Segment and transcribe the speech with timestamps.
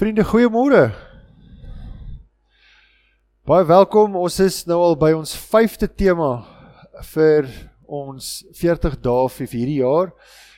[0.00, 0.94] Vriende, goeiemôre.
[3.44, 4.14] Baie welkom.
[4.16, 6.28] Ons is nou al by ons 5de tema
[7.10, 7.50] vir
[7.84, 10.14] ons 40 dae vir hierdie jaar.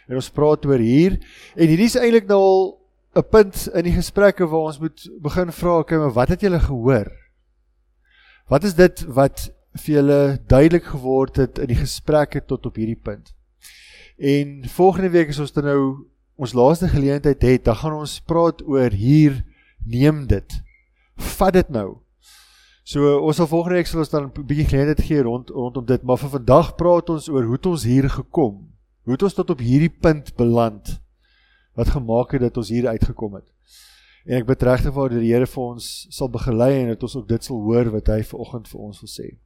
[0.07, 1.17] En ons praat oor hier
[1.57, 2.63] en hierdie is eintlik nou al
[3.19, 6.63] 'n punt in die gesprekke waar ons moet begin vra, okay, maar wat het julle
[6.63, 7.11] gehoor?
[8.47, 13.03] Wat is dit wat vir julle duidelik geword het in die gesprekke tot op hierdie
[13.03, 13.35] punt?
[14.23, 18.63] En volgende week is ons dan nou ons laaste geleentheid het, dan gaan ons praat
[18.67, 19.43] oor hier
[19.85, 20.59] neem dit.
[21.37, 22.03] Vat dit nou.
[22.85, 26.03] So ons sal volgende week sal ons dan 'n bietjie geleentheid gee rond rondom dit,
[26.03, 28.69] maar vir vandag praat ons oor hoe het ons hier gekom?
[29.05, 31.01] Hoe het ons tot op hierdie punt beland?
[31.75, 33.47] Wat gemaak het dat ons hier uitgekom het?
[34.27, 37.29] En ek bid regtig vir die Here vir ons sal begelei en dat ons ook
[37.29, 39.39] dit sal hoor wat hy vanoggend vir ons wil sê.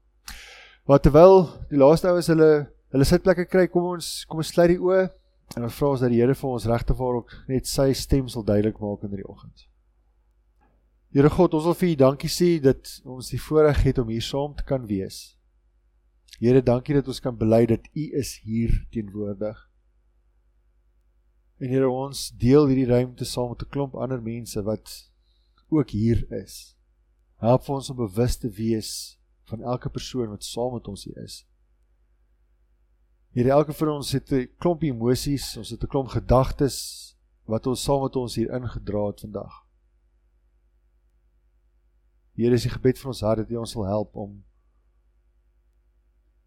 [0.87, 2.51] Maar terwyl die laaste ouens hulle
[2.93, 5.09] hulle sitplekke kry, kom ons kom ons sluit die oë
[5.55, 8.29] En ons vra ons dat die Here vir ons regte waar ook net sy stem
[8.29, 9.69] sal duidelik maak in die oggend.
[11.15, 14.25] Here God, ons wil vir U dankie sê dat ons die voorreg het om hier
[14.25, 15.37] saam te kan wees.
[16.37, 19.57] Here, dankie dat ons kan bely dat U is hier teenwoordig.
[21.63, 25.11] En Here, ons deel hierdie ruimte saam met 'n klomp ander mense wat
[25.71, 26.77] ook hier is.
[27.41, 31.47] Help ons om bewus te wees van elke persoon wat saam met ons hier is.
[33.37, 36.77] Hier elke van ons het 'n klomp emosies, ons het 'n klomp gedagtes
[37.45, 39.67] wat ons saam met ons hier ingedra het vandag.
[42.33, 44.45] Hier is die gebed van ons hart dat U ons sal help om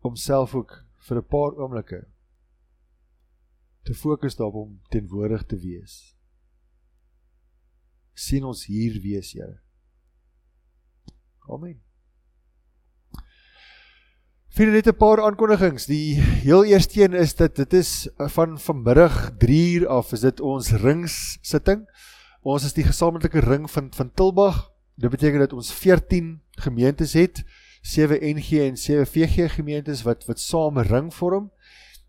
[0.02, 2.08] om self ook vir 'n paar oomblikke
[3.84, 6.16] te fokus daarop om teenwoordig te wees.
[8.14, 9.62] sien ons hier wees, Here.
[11.48, 11.89] Amen.
[14.50, 15.86] Vir net 'n paar aankondigings.
[15.86, 20.72] Die heel eerste een is dat dit is van vanmiddag 3uur af is dit ons
[20.72, 21.86] ringssitting.
[22.42, 24.72] Ons is die gesamentlike ring van van Tilbag.
[24.98, 27.44] Dit beteken dat ons 14 gemeentes het,
[27.82, 31.52] 7 NG en 7 VG gemeentes wat wat saam 'n ring vorm.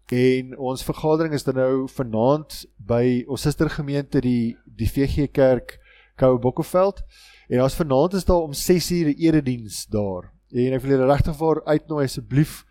[0.06, 5.78] En ons vergadering is dan nou vanaand by ons sustergemeente die die VG Kerk
[6.16, 7.02] Koue Bokkeveld.
[7.48, 10.39] En ons vanaand is daar om 6uur 'n erediens daar.
[10.50, 12.64] En ek wil julle regtig vir uitnooi asseblief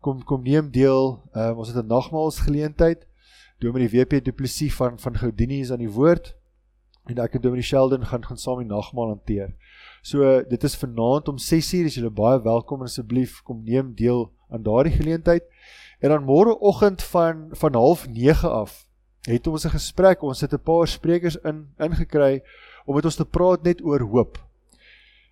[0.00, 1.16] kom kom neem deel.
[1.34, 3.06] Uh, ons het 'n nagmaalsgeleentheid.
[3.58, 6.34] Dominee WP Du Plessis van van Goudini is aan die woord
[7.06, 9.54] en ek en Dominee Sheldon gaan gaan saam die nagmaal hanteer.
[10.02, 14.30] So uh, dit is vanaand om 6:00 is julle baie welkom asseblief kom neem deel
[14.50, 15.42] aan daardie geleentheid.
[16.00, 18.86] En dan môreoggend van van 09:30 af
[19.22, 20.22] het ons 'n gesprek.
[20.22, 22.42] Ons het 'n paar sprekers in ingekry
[22.84, 24.38] om met ons te praat net oor hoop.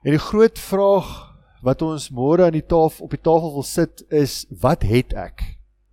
[0.03, 1.34] En die groot vraag
[1.65, 5.43] wat ons môre aan die tafel op die tafel wil sit is wat het ek?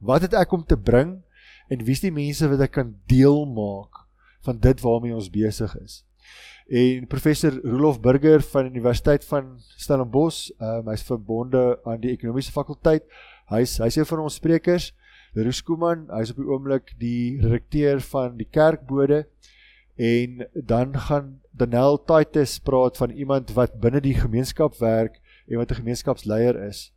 [0.03, 1.21] Wat het ek om te bring
[1.71, 4.03] en wie's die mense wat ek kan deel maak
[4.43, 6.01] van dit waarmee ons besig is?
[6.71, 12.53] En professor Rolof Burger van die Universiteit van Stellenbosch, um, hy's verbonde aan die ekonomiese
[12.55, 13.03] fakulteit.
[13.51, 14.91] Hy's hy's een van ons sprekers.
[15.35, 19.25] Roos Kuman, hy's op die oomblik die redakteur van die kerkbode
[20.01, 25.19] en dan gaan Danel Titus praat van iemand wat binne die gemeenskap werk
[25.51, 26.91] en wat 'n gemeenskapsleier is.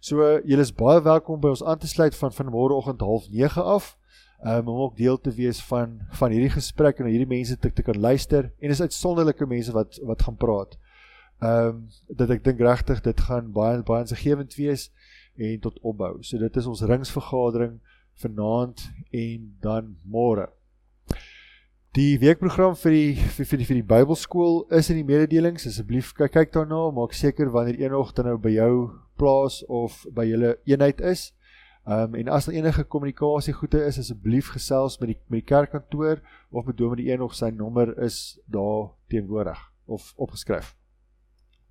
[0.00, 3.96] So julle is baie welkom by ons aan te sluit van van môreoggend 09:30 af.
[4.44, 7.82] Um, om ook deel te wees van van hierdie gesprek en hierdie mense te, te
[7.82, 10.78] kan luister en dis uitsonderlike mense wat wat gaan praat.
[11.40, 14.90] Ehm um, dat ek dink regtig dit gaan baie baie insiggewend wees
[15.36, 16.22] en tot opbou.
[16.22, 17.80] So dit is ons ringsvergadering
[18.14, 20.48] vanaand en dan môre.
[21.98, 25.64] Die weekprogram vir die vir vir die, die Bybelskool is in die mededelings.
[25.66, 28.74] Asseblief kyk kyk daarna, maak seker wanneer eendag dan nou by jou
[29.18, 31.32] plaas of by julle eenheid is.
[31.88, 35.48] Ehm um, en as daar enige kommunikasie goede is, asseblief gesels met die met die
[35.50, 36.22] kerkkantoor
[36.54, 39.58] of met Dominee Eenog sy nommer is daar teenwoordig
[39.90, 40.76] of opgeskryf.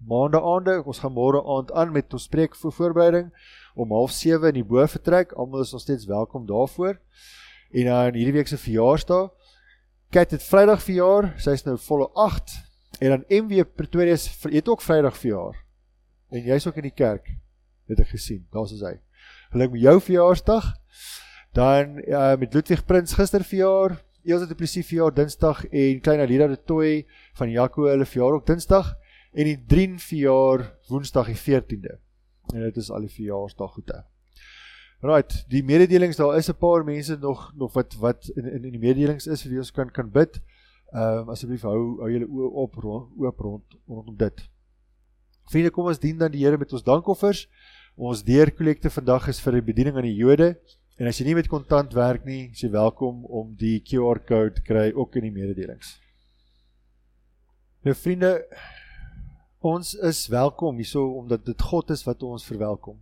[0.04, 3.32] Maandag aande, ons gaan môre aand aan met ons preek vir voorbereiding
[3.72, 5.32] om 07:30 in die bo vertrek.
[5.32, 7.00] Almal is nog steeds welkom daarvoor.
[7.72, 9.39] En dan hierdie week se verjaarsdag
[10.10, 12.56] Kat het Vrydag verjaar, sy is nou volle 8
[12.98, 15.60] en dan MW Pretoria het ook Vrydag verjaar.
[16.34, 17.30] En jy's ook in die kerk.
[17.86, 18.42] Het ek gesien.
[18.50, 18.96] Daar's hy.
[19.54, 20.72] Geluk met jou verjaarsdag.
[21.54, 26.48] Dan uh, met Ludwig Prins gister verjaar, Elsje de Plessis verjaar Dinsdag en klein Alida
[26.50, 27.06] de Toy
[27.38, 28.96] van Jaco hulle verjaar ook Dinsdag
[29.34, 32.00] en die Drien verjaar Woensdag die 14de.
[32.54, 34.04] En dit is al die verjaarsdaggoede.
[35.00, 38.72] Right, die mededelings daar is 'n paar mense nog nog wat wat in in, in
[38.72, 40.42] die mededelings is vir wie ons kan kan bid.
[40.92, 44.50] Ehm um, asseblief hou hou julle oë op oop rond rondom dit.
[45.50, 47.48] Vriende, kom ons dien dan die Here met ons dankoffers.
[47.96, 50.60] Ons deurkollekte vandag is vir die bediening aan die Jode
[50.98, 54.62] en as jy nie met kontant werk nie, is jy welkom om die QR code
[54.62, 56.00] kry ook in die mededelings.
[57.84, 58.44] Nou vriende,
[59.60, 63.00] ons is welkom hierso omdat dit God is wat ons verwelkom.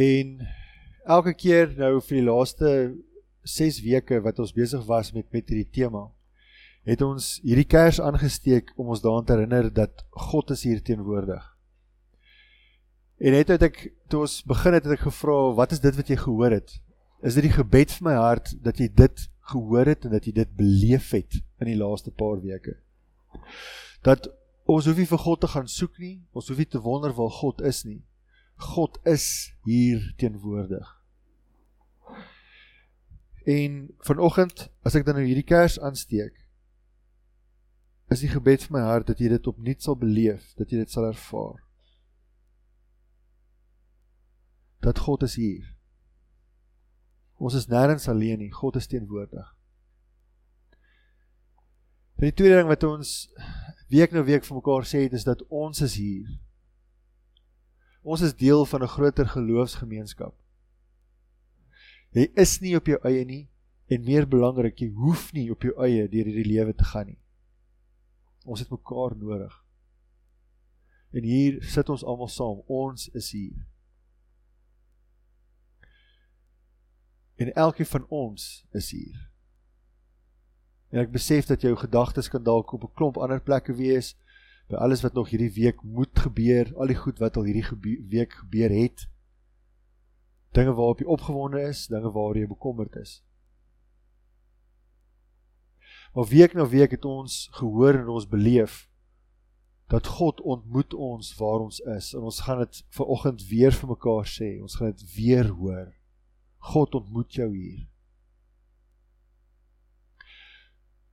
[0.00, 0.48] En
[1.04, 2.70] elke keer nou vir die laaste
[3.44, 6.06] 6 weke wat ons besig was met met hierdie tema,
[6.88, 11.42] het ons hierdie kers aangesteek om ons daaraan te herinner dat God is hier teenwoordig.
[13.20, 16.08] En net het ek toe ons begin het, het ek gevra, wat is dit wat
[16.08, 16.78] jy gehoor het?
[17.20, 20.32] Is dit die gebed vir my hart dat jy dit gehoor het en dat jy
[20.38, 22.78] dit beleef het in die laaste paar weke?
[24.06, 24.30] Dat
[24.64, 27.34] ons hoef nie vir God te gaan soek nie, ons hoef nie te wonder waar
[27.42, 28.00] God is nie.
[28.60, 29.24] God is
[29.64, 30.90] hier teenwoordig.
[33.48, 36.36] En vanoggend, as ek dan nou hierdie kers aansteek,
[38.12, 40.92] is die gebed vir my hart dat jy dit opnuut sal beleef, dat jy dit
[40.92, 41.60] sal ervaar.
[44.80, 45.76] dat God is hier.
[47.36, 49.48] Ons is nêrens alleen nie, God is teenwoordig.
[52.20, 53.12] En die tweede ding wat ons
[53.92, 56.28] week na week vir mekaar sê is dat ons is hier.
[58.02, 60.34] Ons is deel van 'n groter geloofsgemeenskap.
[62.10, 63.48] Jy is nie op jou eie nie
[63.86, 67.18] en meer belangrik, jy hoef nie op jou eie deur hierdie lewe te gaan nie.
[68.44, 69.64] Ons het mekaar nodig.
[71.12, 72.62] En hier sit ons almal saam.
[72.66, 73.66] Ons is hier.
[77.36, 79.30] En elkeen van ons is hier.
[80.90, 84.16] En ek besef dat jou gedagtes kan dalk op 'n klomp ander plekke wees
[84.70, 87.98] by alles wat nog hierdie week moet gebeur, al die goed wat al hierdie gebeur,
[88.08, 89.08] week gebeur het.
[90.54, 93.18] Dinge waarop jy opgewonde is, dinge waaroor jy bekommerd is.
[96.14, 98.86] Maar week na week het ons gehoor en ons beleef
[99.90, 103.90] dat God ontmoet ons waar ons is en ons gaan dit ver oggend weer vir
[103.90, 104.52] mekaar sê.
[104.62, 105.88] Ons gaan dit weer hoor.
[106.70, 107.86] God ontmoet jou hier.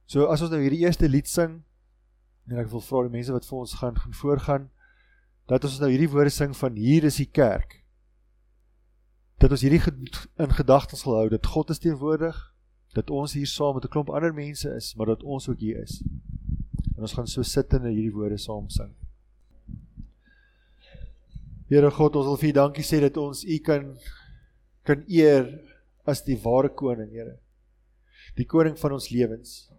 [0.06, 1.64] So as ons nou hierdie eerste lied sing
[2.48, 4.68] en ek wil vra die mense wat vir ons gaan gaan voorgaan
[5.48, 7.80] dat ons nou hierdie woorde sing van hier is die kerk.
[9.40, 9.80] Dat ons hierdie
[10.44, 12.36] in gedagtes sal hou dat God is teenwoordig,
[12.96, 15.80] dat ons hier saam met 'n klomp ander mense is, maar dat ons ook hier
[15.84, 16.02] is.
[16.96, 18.96] En ons gaan so sit en hierdie woorde saam sing.
[21.70, 23.98] Here God, ons wil vir U dankie sê dat ons U kan
[24.84, 25.64] kan eer
[26.06, 27.40] as die ware koning, Here.
[28.36, 29.70] Die koning van ons lewens.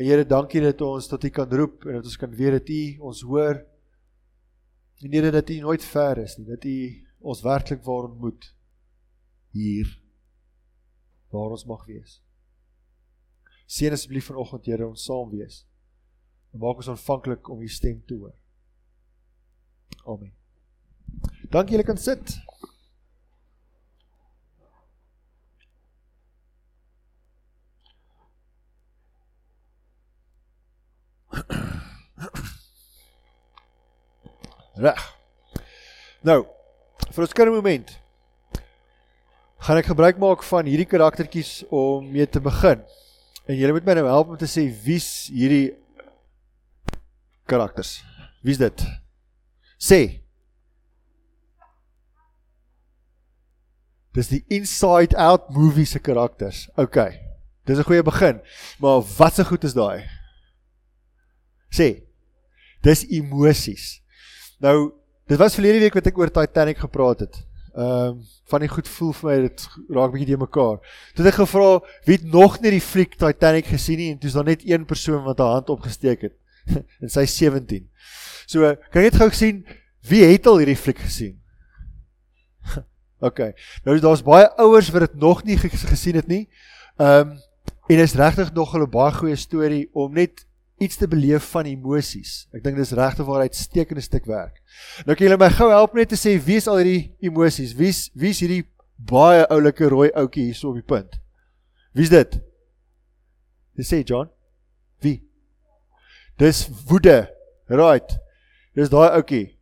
[0.00, 2.70] En Here, dankie dat ons tot U kan roep en dat ons kan weet dat
[2.72, 3.58] U ons hoor.
[5.04, 6.76] En Here dat U nooit ver is nie, dat U
[7.20, 8.48] ons werklik waar ontmoet
[9.52, 9.90] hier
[11.28, 12.16] waar ons mag wees.
[13.68, 15.66] Seën asseblief vanoggend Here ons saam wees.
[16.54, 18.32] En maak ons ontvanklik om U stem te hoor.
[20.08, 20.32] Amen.
[21.52, 22.40] Dankie julle kan sit.
[34.80, 35.00] Reg.
[36.24, 36.44] Nou,
[37.10, 37.90] vir ons kinderlike moment
[39.60, 42.80] gaan ek gebruik maak van hierdie karaktertjies om mee te begin.
[43.44, 45.76] En julle moet my nou help om te sê wie's hierdie
[47.50, 48.00] karakters?
[48.46, 48.84] Wie's dit?
[49.80, 50.00] Sê.
[54.16, 56.68] Dis die Inside Out movie se karakters.
[56.80, 56.96] OK.
[57.68, 58.40] Dis 'n goeie begin.
[58.80, 60.08] Maar wat se goed is daai?
[61.70, 62.02] Sê.
[62.82, 64.00] Dis emosies.
[64.60, 64.92] Nou,
[65.30, 67.40] dit was verlede week wat ek oor Titanic gepraat het.
[67.70, 70.80] Ehm um, van die goed voel vir my dit raak bietjie de mekaar.
[71.14, 71.66] Toe ek gevra
[72.02, 75.22] wie het nog nie die fliek Titanic gesien nie en toe's daar net een persoon
[75.22, 76.34] wat haar hand opgesteek het.
[77.02, 77.84] en sy 17.
[78.50, 79.62] So, kan jy net gou sien
[80.10, 81.36] wie het al hierdie fliek gesien?
[83.28, 83.52] OK.
[83.86, 86.48] Nou daar's baie ouers wat dit nog nie gesien het nie.
[86.98, 87.38] Ehm um,
[87.90, 90.46] en is regtig nog 'n baie goeie storie om net
[90.80, 92.46] iets te beleef van emosies.
[92.56, 94.62] Ek dink dis regte waar uitstekende stuk werk.
[95.04, 97.74] Nou kan julle my gou help net te sê wie is al hierdie emosies?
[97.76, 98.62] Wie's wie's hierdie
[99.10, 101.18] baie oulike rooi ouetjie hier so op die punt?
[101.92, 102.38] Wie's dit?
[103.76, 104.30] Dis sê John.
[105.04, 105.18] Wie?
[106.40, 107.26] Dis woede.
[107.68, 108.16] Right.
[108.76, 109.58] Dis daai ouetjie.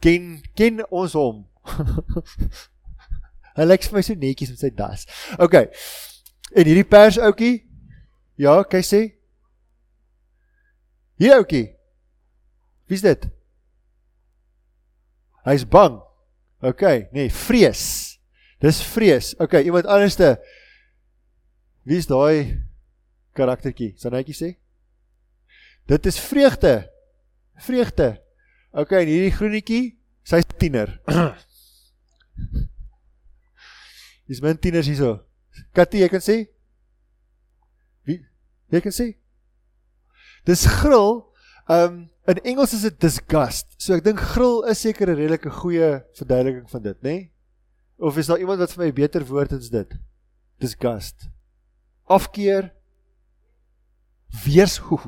[0.00, 1.44] Ken ken ons hom.
[3.56, 5.04] hy lyk my so netjies met sy das.
[5.36, 5.60] OK.
[6.56, 7.60] En hierdie pers ouetjie?
[8.40, 9.02] Ja, kyk sê
[11.16, 11.70] Hier ouetjie.
[12.86, 13.24] Wie's dit?
[15.46, 16.00] Hy's bang.
[16.64, 16.82] OK,
[17.12, 17.82] nee, vrees.
[18.62, 19.34] Dis vrees.
[19.40, 20.36] OK, iemand anderste.
[21.86, 22.62] Wie's daai
[23.36, 23.94] karaktertjie?
[24.00, 24.52] Sanetjie sê.
[25.86, 26.90] Dit is vreugde.
[27.62, 28.16] Vreugde.
[28.76, 29.82] OK, en hierdie groenetjie,
[30.26, 30.98] sy's tiener.
[34.28, 35.22] Dis men tieners hierso.
[35.76, 36.40] Katie, jy kan sê?
[38.04, 38.18] Wie?
[38.74, 39.12] Jy kan sê?
[40.46, 41.24] Dis gril.
[41.68, 43.68] Um in Engels is dit disgust.
[43.78, 47.10] So ek dink gril is seker 'n redelike goeie verduideliking van dit, né?
[47.10, 47.32] Nee?
[47.98, 49.94] Of is daar iemand wat vir my 'n beter woord as dit?
[50.58, 51.28] Disgust.
[52.06, 52.72] Afkeer.
[54.44, 54.98] Weers ho.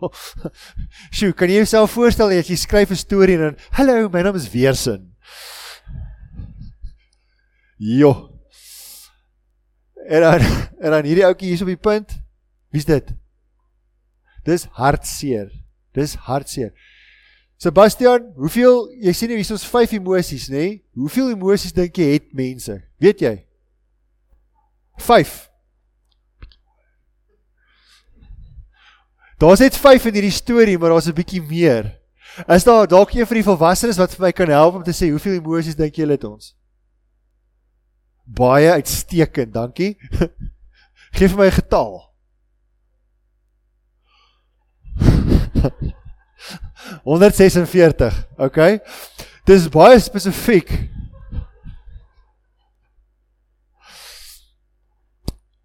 [1.16, 4.36] Sjoe, kan jy jouself voorstel as jy skryf 'n storie en dan, "Hallo, my naam
[4.36, 5.14] is Weersin."
[7.76, 8.30] Jo.
[10.08, 10.40] En dan
[10.84, 12.22] en dan hierdie ouetjie hier op die punt.
[12.70, 13.14] Wie's dit?
[14.46, 15.50] Dis hartseer.
[15.96, 16.72] Dis hartseer.
[17.56, 20.56] Sebastian, hoeveel jy sien hier is ons 5 emosies, nê?
[20.56, 20.72] Nee?
[21.00, 22.76] Hoeveel emosies dink jy het mense?
[23.00, 23.34] Weet jy?
[25.00, 25.36] 5.
[29.40, 31.96] Daar's net 5 in hierdie storie, maar daar's 'n bietjie meer.
[32.48, 35.10] Is daar dalk een van die volwassenes wat vir my kan help om te sê
[35.10, 36.54] hoeveel emosies dink julle het ons?
[38.24, 39.96] Baie uitstekend, dankie.
[41.16, 42.05] Geef vir my 'n getal.
[47.04, 48.26] 146.
[48.36, 48.80] Okay.
[49.46, 50.72] Dis baie spesifiek.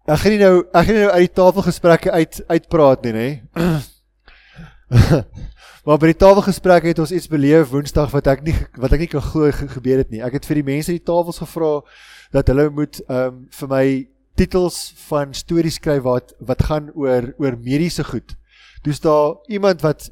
[0.02, 3.28] Ek gaan nie nou ek gaan nie nou uit die tafelgesprekke uit uitpraat nie, nê.
[5.86, 9.10] maar by die tafelgesprek het ons iets beleef Woensdag wat ek nie wat ek nie
[9.12, 10.22] kan glo gebeur het nie.
[10.26, 11.72] Ek het vir die mense die tafels gevra
[12.34, 13.86] dat hulle moet ehm um, vir my
[14.38, 14.78] titels
[15.08, 18.34] van stories skryf wat wat gaan oor oor mediese goed.
[18.82, 20.10] Dis daar iemand wat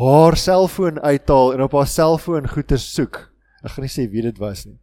[0.00, 3.30] haar selfoon uithaal en op haar selfoon goeder soek.
[3.62, 4.78] Ek gaan nie sê wie dit was nie.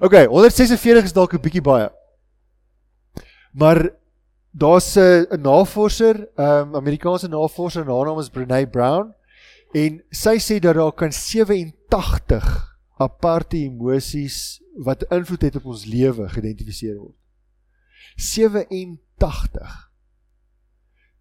[0.00, 1.90] OK, 146 is dalk 'n bietjie baie.
[3.52, 3.90] Maar
[4.52, 9.14] daar's 'n navorser, 'n um, Amerikaanse navorser, haar naam is Brené Brown
[9.74, 16.28] en sy sê dat daar kan 87 aparte emosies wat invloed het op ons lewe
[16.28, 17.16] geïdentifiseer word.
[18.16, 19.90] 87.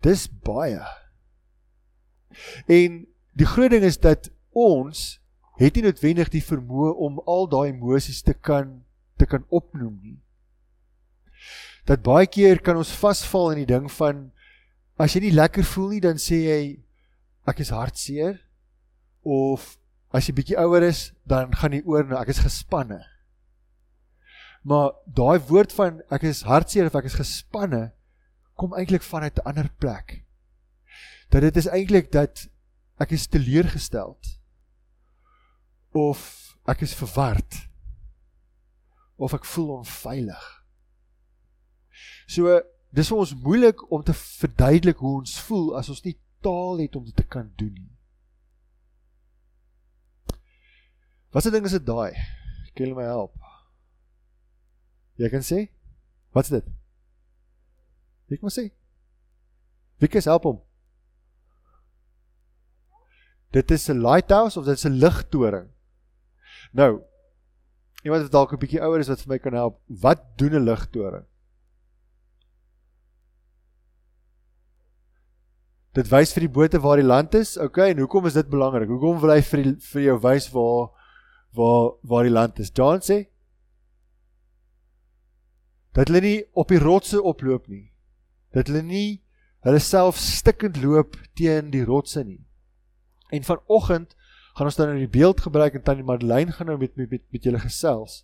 [0.01, 0.81] Dis baie.
[2.67, 3.05] En
[3.37, 5.19] die groot ding is dat ons
[5.57, 8.81] het nie noodwendig die vermoë om al daai emosies te kan
[9.17, 10.19] te kan opnoem nie.
[11.89, 14.27] Dat baie keer kan ons vasval in die ding van
[15.01, 16.61] as jy nie lekker voel nie dan sê jy
[17.49, 18.37] ek is hartseer
[19.25, 19.75] of
[20.13, 23.01] as jy bietjie ouer is dan gaan jy oor na ek is gespanne.
[24.67, 27.87] Maar daai woord van ek is hartseer of ek is gespanne
[28.57, 30.26] kom eintlik vanuit 'n ander plek
[31.33, 32.47] dat dit is eintlik dat
[32.97, 34.37] ek is teleurgesteld
[35.97, 36.21] of
[36.65, 37.59] ek is verward
[39.17, 40.45] of ek voel onveilig.
[42.29, 42.59] So
[42.93, 46.95] dis vir ons moeilik om te verduidelik hoe ons voel as ons nie taal het
[46.95, 47.93] om dit te kan doen nie.
[51.33, 52.13] Wat se ding is dit daai?
[52.77, 53.33] Kan jy my help?
[55.17, 55.65] Jy kan sê?
[56.35, 56.65] Wat's dit?
[58.31, 58.67] Ek moet sê.
[59.97, 60.59] Wie kan help hom?
[63.51, 65.69] Dit is 'n lighthouse of dit is 'n ligtoring.
[66.71, 67.01] Nou,
[68.03, 70.63] iemand wat dalk 'n bietjie ouer is wat vir my kan help, wat doen 'n
[70.63, 71.25] ligtoring?
[75.97, 77.57] Dit wys vir die bote waar die land is.
[77.57, 78.89] Okay, en hoekom is dit belangrik?
[78.89, 80.89] Hoekom wil hy vir die, vir jou wys waar
[81.57, 82.71] waar waar die land is?
[82.73, 83.25] John sê
[85.97, 87.91] dat hulle nie op die rotse oploop nie.
[88.53, 89.23] Dat hulle nie
[89.65, 92.46] hulle self stikkend loop teen die rotse nie.
[93.29, 94.15] En vanoggend
[94.55, 97.23] gaan ons dan nou die beeld gebruik en tannie Madeleine gaan nou met met met,
[97.31, 98.23] met julle gesels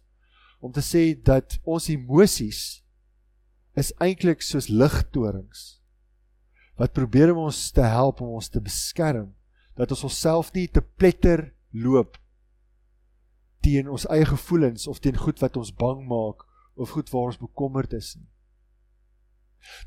[0.60, 2.82] om te sê dat ons emosies
[3.76, 5.84] is eintlik soos ligtorings
[6.80, 9.34] wat probeer om ons te help om ons te beskerm
[9.78, 12.18] dat ons onsself nie te pletter loop
[13.64, 16.44] teen ons eie gevoelens of teen goed wat ons bang maak
[16.76, 18.30] of goed waar ons bekommerd is nie.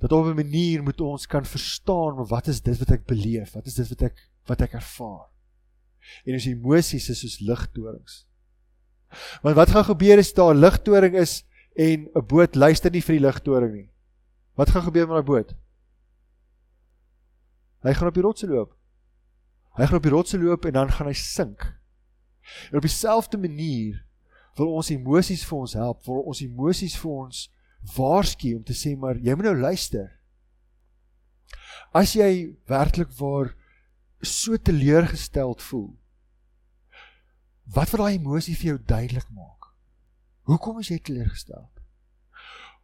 [0.00, 3.52] Dat op 'n manier moet ons kan verstaan wat is dit wat ek beleef?
[3.52, 4.16] Wat is dit wat ek
[4.46, 5.26] wat ek ervaar.
[6.24, 8.24] En ons emosies is soos ligtorings.
[9.42, 11.44] Want wat gaan gebeur as daar 'n ligtoring is
[11.76, 13.90] en 'n boot luister nie vir die ligtoring nie?
[14.54, 15.54] Wat gaan gebeur met daai boot?
[17.82, 18.76] Hy gaan op die rotse loop.
[19.76, 21.76] Hy gaan op die rotse loop en dan gaan hy sink.
[22.70, 24.04] En op dieselfde manier
[24.56, 27.42] wil ons emosies vir ons help, wil ons emosies vir ons
[27.96, 30.08] waarsku om te sê maar jy moet nou luister.
[31.94, 33.52] As jy werklik waar
[34.20, 35.94] so teleurgesteld voel.
[37.64, 39.72] Wat wil daai emosie vir jou duidelik maak?
[40.46, 41.82] Hoekom is jy teleurgesteld?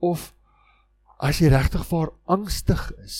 [0.02, 0.32] Of
[1.22, 3.18] as jy regtig vir angstig is,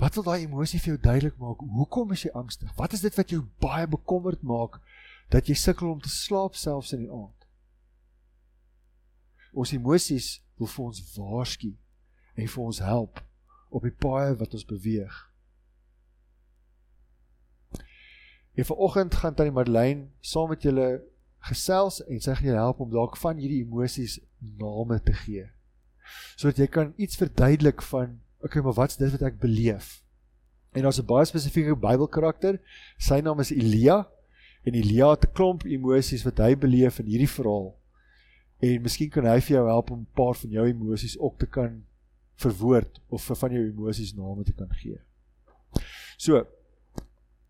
[0.00, 1.60] wat wil daai emosie vir jou duidelik maak?
[1.60, 2.72] Hoekom is jy angstig?
[2.78, 4.80] Wat is dit wat jou baie bekommerd maak
[5.32, 7.46] dat jy sukkel om te slaap selfs in die aand?
[9.52, 11.74] Ons emosies wil vir ons waarsku
[12.34, 13.20] en vir ons help
[13.70, 15.14] op die paai wat ons beweeg.
[18.54, 21.02] En vanoggend gaan Tannie Madeleine saam met julle
[21.44, 24.20] gesels en sy gaan julle help om dalk van hierdie emosies
[24.60, 25.48] name te gee.
[26.36, 30.00] Sodat jy kan iets verduidelik van, okay, maar wat's dit wat ek beleef?
[30.74, 32.60] En daar's 'n baie spesifieke Bybelkarakter.
[32.98, 34.08] Sy naam is Elia
[34.64, 37.74] en Elia het 'n klomp emosies wat hy beleef in hierdie verhaal.
[38.60, 41.46] En miskien kan hy vir jou help om 'n paar van jou emosies ook te
[41.46, 41.84] kan
[42.34, 45.00] verwoord of vir van jou emosies name te kan gee.
[46.16, 46.46] So,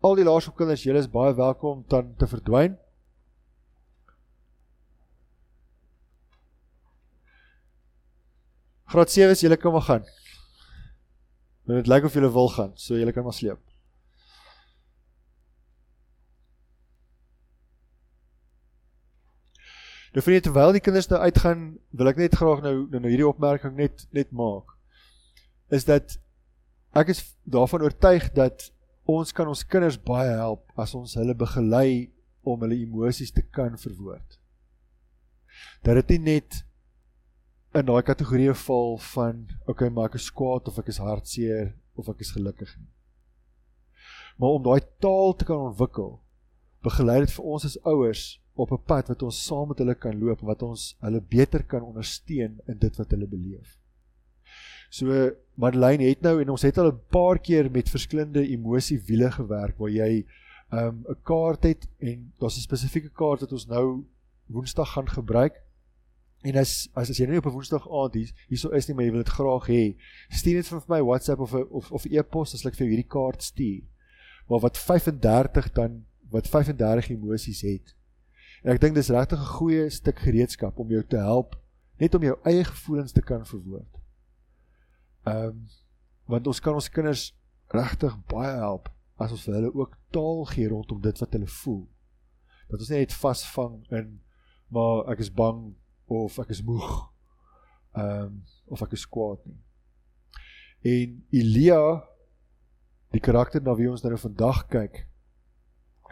[0.05, 2.75] al die laerskoolkinders, julle is baie welkom dan te verdwyn.
[8.93, 10.03] Graad 7 is julle kan maar gaan.
[11.65, 13.61] Maar dit lyk of julle wil gaan, so julle kan maar sleep.
[20.13, 21.65] Nou vir net terwyl die kinders nou uitgaan,
[21.97, 24.69] wil ek net graag nou nou, nou hierdie opmerking net net maak.
[25.73, 26.15] Is dat
[26.95, 28.69] ek is daarvan oortuig dat
[29.05, 32.11] ons kan ons kinders baie help as ons hulle begelei
[32.45, 34.39] om hulle emosies te kan verwoord.
[35.85, 36.63] Dat dit nie net
[37.75, 42.09] in daai kategorie val van okay, maar ek is kwaad of ek is hartseer of
[42.11, 42.91] ek is gelukkig nie.
[44.41, 46.17] Maar om daai taal te kan ontwikkel,
[46.83, 50.19] begelei dit vir ons as ouers op 'n pad wat ons saam met hulle kan
[50.19, 53.77] loop wat ons hulle beter kan ondersteun in dit wat hulle beleef.
[54.89, 59.77] So Madeleine het nou en ons het al 'n paar keer met verskillende emosiewiele gewerk
[59.77, 60.25] waar jy
[60.71, 64.03] ehm, 'n um, kaart het en daar's 'n spesifieke kaart wat ons nou
[64.47, 65.65] Woensdag gaan gebruik
[66.45, 69.05] En as as as jy nie op 'n Woensdag aand hier hierso is nie, maar
[69.05, 69.83] jy wil dit graag hê,
[70.29, 73.43] stuur dit vir my WhatsApp of of of e-pos as ek vir jou hierdie kaart
[73.43, 73.81] stuur.
[74.49, 77.95] Maar wat 35 dan wat 35 emosies het.
[78.63, 81.57] En ek dink dis regtig 'n goeie stuk gereedskap om jou te help
[81.97, 83.94] net om jou eie gevoelens te kan verwoord.
[85.25, 85.65] Ehm um,
[86.25, 87.35] want ons kan ons kinders
[87.73, 88.87] regtig baie help
[89.21, 91.83] as ons vir hulle ook taal gee rondom dit wat hulle voel.
[92.69, 94.07] Dat ons net vasvang in
[94.73, 95.75] maar ek is bang
[96.09, 96.89] of ek is moeg.
[97.93, 99.59] Ehm um, of ek is kwaad nie.
[100.85, 101.81] En Elia
[103.13, 105.05] die karakter na wie ons nou vandag kyk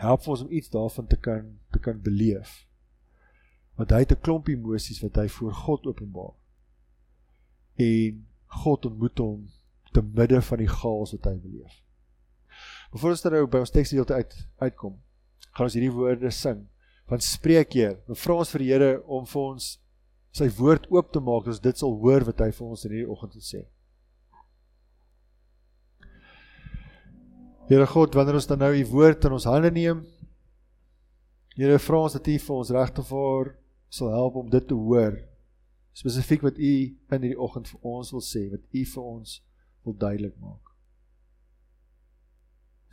[0.01, 2.67] help ons om iets daarvan te kan te kan beleef.
[3.77, 6.33] Want hy het 'n klomp emosies wat hy voor God openbaar.
[7.75, 8.27] En
[8.61, 9.39] God ontmoet hom
[9.93, 11.79] te midde van die chaos wat hy beleef.
[12.93, 14.97] Voordat ons nou by ons teksgedeelte uit uitkom,
[15.53, 16.65] gaan ons hierdie woorde sing
[17.09, 17.97] van Spreekheer.
[18.09, 19.69] Ons vra ons vir die Here om vir ons
[20.33, 23.09] sy woord oop te maak, ons dit sal hoor wat hy vir ons in hierdie
[23.09, 23.63] oggend wil sê.
[27.69, 30.03] Here God, wanneer ons dan nou u woord in ons hande neem,
[31.53, 32.71] Here vra ons dat u vir ons
[33.09, 33.51] voor
[33.93, 35.19] sal help om dit te hoor.
[35.93, 36.73] Spesifiek wat u
[37.13, 39.35] in hierdie oggend vir ons wil sê, wat u vir ons
[39.85, 40.71] wil duidelik maak.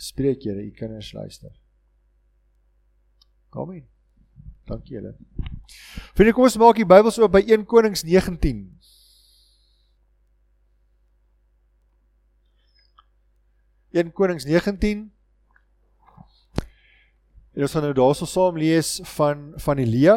[0.00, 1.52] Spreek Here, u kinders luister.
[3.50, 3.86] Amen.
[4.68, 5.14] Dankie julle.
[6.14, 8.66] Vriende, kom ons maak die Bybels oop by 1 Konings 19.
[13.90, 15.08] In Konings 19
[17.50, 20.14] En ons gaan nou daarso saam lees van van Elia.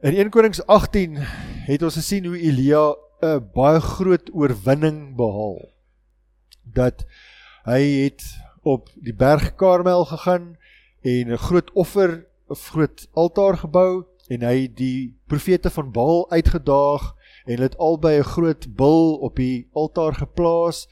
[0.00, 1.14] In 1 Konings 18
[1.66, 5.70] het ons gesien hoe Elia 'n baie groot oorwinning behaal.
[6.62, 7.06] Dat
[7.64, 8.24] hy het
[8.62, 10.56] op die berg Karmel gegaan
[11.02, 17.14] en 'n groot offer 'n groot altaar gebou en hy die profete van Baal uitgedaag
[17.46, 20.88] en hulle het albei 'n groot bil op die altaar geplaas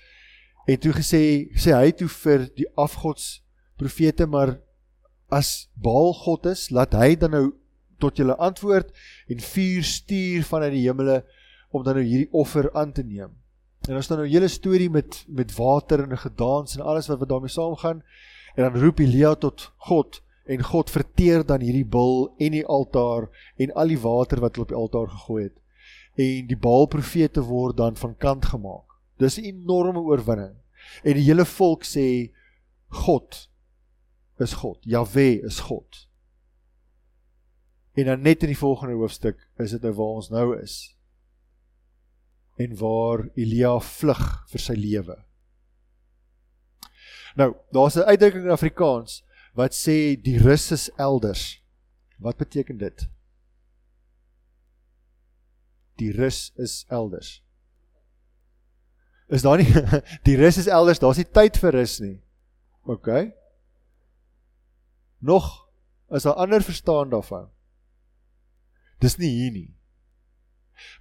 [0.67, 3.43] en toe gesê sê hy toe vir die afgods
[3.77, 4.61] profete maar
[5.29, 7.62] as Baal God is laat hy dan nou
[8.03, 8.91] tot julle antwoord
[9.31, 11.23] en vuur stuur vanuit die hemele
[11.73, 13.33] om dan nou hierdie offer aan te neem.
[13.89, 17.19] En ons dan nou 'n hele storie met met water en gedans en alles wat
[17.19, 18.03] wat daarmee saamgaan
[18.55, 23.29] en dan roep Elia tot God en God verteer dan hierdie bil en die altaar
[23.57, 25.59] en al die water wat hulle op die altaar gegooi het.
[26.15, 28.89] En die Baal profete word dan van kant gemaak.
[29.19, 30.55] Dis 'n enorme oorwinning.
[31.03, 32.31] En die hele volk sê
[32.89, 33.49] God
[34.39, 34.79] is God.
[34.81, 36.09] Jahwe is God.
[37.93, 40.97] En dan net in die volgende hoofstuk is dit nou waar ons nou is.
[42.57, 45.19] En waar Elia vlug vir sy lewe.
[47.37, 49.23] Nou, daar's 'n uitdrukking in Afrikaans
[49.55, 51.63] wat sê die rus is elders.
[52.19, 53.09] Wat beteken dit?
[55.97, 57.43] Die rus is elders.
[59.29, 59.73] Is daar nie
[60.29, 62.21] die rus is elders, daar's nie tyd vir rus nie.
[62.85, 63.09] OK.
[65.19, 65.69] Nog
[66.11, 67.51] is daar ander verstaan daarvan.
[69.03, 69.69] Dis nie hier nie.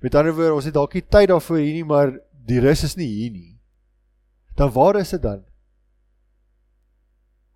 [0.01, 2.15] Met ander woorde, ons het dalk nie tyd daarvoor hier nie, maar
[2.49, 3.51] die rus is nie hier nie.
[4.57, 5.43] Dan waar is dit dan?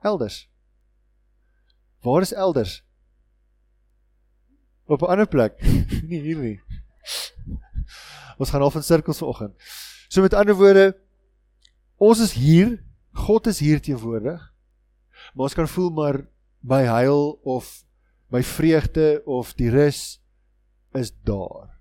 [0.05, 0.45] Elders.
[2.05, 2.83] Waar is elders?
[4.85, 5.61] Op 'n ander plek.
[6.09, 6.59] nie hier nie.
[8.37, 9.53] Ons gaan al van sirkels vanoggend.
[10.07, 10.97] So met ander woorde,
[11.97, 14.53] ons is hier, God is hier teenwoordig.
[15.33, 16.27] Maar ons kan voel maar
[16.59, 17.85] my heil of
[18.27, 20.21] my vreugde of die rus
[20.99, 21.75] is daar.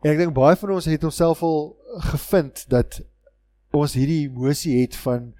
[0.00, 1.62] En ek dink baie van ons het onsself al
[2.12, 3.00] gevind dat
[3.76, 5.32] ons hierdie emosie het van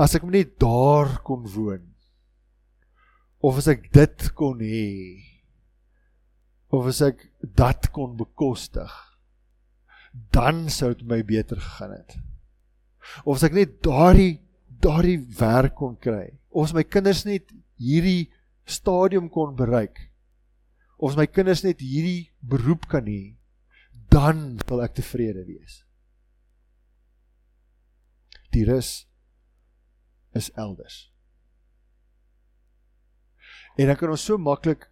[0.00, 1.84] as ek net daar kon woon
[3.44, 4.88] of as ek dit kon hê
[6.74, 8.92] of as ek dat kon bekostig
[10.34, 12.16] dan sou dit my beter gegaan het
[13.22, 14.40] of as ek net daardie
[14.84, 18.32] daardie werk kon kry of as my kinders net hierdie
[18.66, 20.08] stadium kon bereik
[20.98, 23.36] of my kinders net hierdie beroep kan hê
[24.12, 25.84] dan sal ek tevrede wees
[28.54, 29.06] die rus
[30.34, 31.10] is elders.
[33.78, 34.86] En dan kan ons so maklik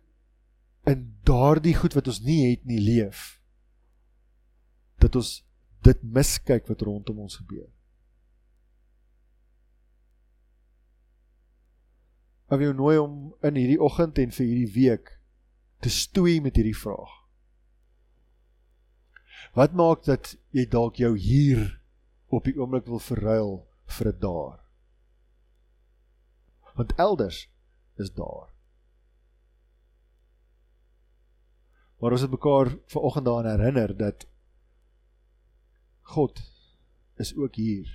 [0.91, 3.39] in daardie goed wat ons nie het nie leef
[5.03, 5.31] dat ons
[5.87, 7.71] dit miskyk wat rondom ons gebeur.
[12.51, 13.15] Ek wil jou nooi om
[13.47, 15.15] in hierdie oggend en vir hierdie week
[15.83, 17.11] te stoei met hierdie vraag.
[19.59, 21.65] Wat maak dat jy dalk jou hier
[22.33, 23.53] op die oomblik wil verruil
[23.99, 24.61] vir 'n daar?
[26.75, 27.49] Want elders
[27.99, 28.49] is daar.
[31.99, 34.27] Maar ons het mekaar vanoggend daaraan herinner dat
[36.01, 36.41] God
[37.17, 37.87] is ook hier.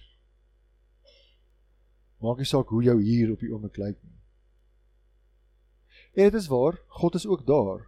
[2.17, 4.16] Maak nie saak hoe jou hier op die oomblik lyk nie.
[6.17, 7.85] En dit is waar, God is ook daar.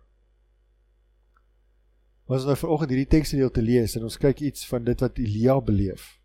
[2.30, 6.20] Ons nou vanoggend hierdie teksdeel lees en ons kyk iets van dit wat Elia beleef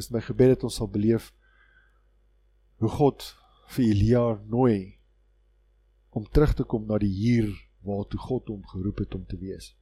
[0.00, 1.28] is my gebed dat ons sal beleef
[2.80, 3.26] hoe God
[3.74, 4.96] vir Elia nooi
[6.16, 7.52] om terug te kom na die hier
[7.84, 9.74] waartoe God hom geroep het om te wees.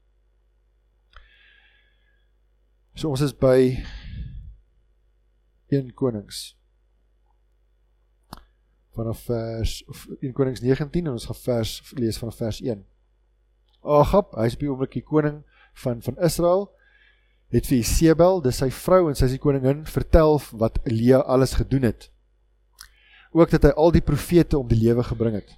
[2.98, 3.78] So ons is by
[5.70, 6.59] 1 Konings
[8.96, 12.84] vanaf vers of 1 Konings 19 en ons gaan vers lees vanaf vers 1.
[13.80, 15.40] Agab, hy is by oomblik die koning
[15.84, 16.68] van van Israel
[17.50, 21.56] het vir Isebel, dis sy vrou en sy is die koningin, vertel wat Elia alles
[21.58, 22.06] gedoen het.
[23.34, 25.56] Ook dat hy al die profete om die lewe gebring het.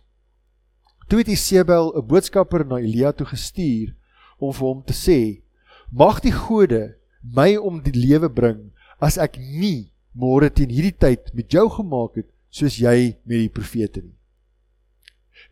[1.08, 3.94] Toe het Isebel 'n boodskapper na Elia toe gestuur
[4.38, 5.42] om vir hom te sê:
[5.90, 11.34] "Mag die gode my om die lewe bring as ek nie môre teen hierdie tyd
[11.34, 14.18] met jou gemaak het soos jy met die profete nie."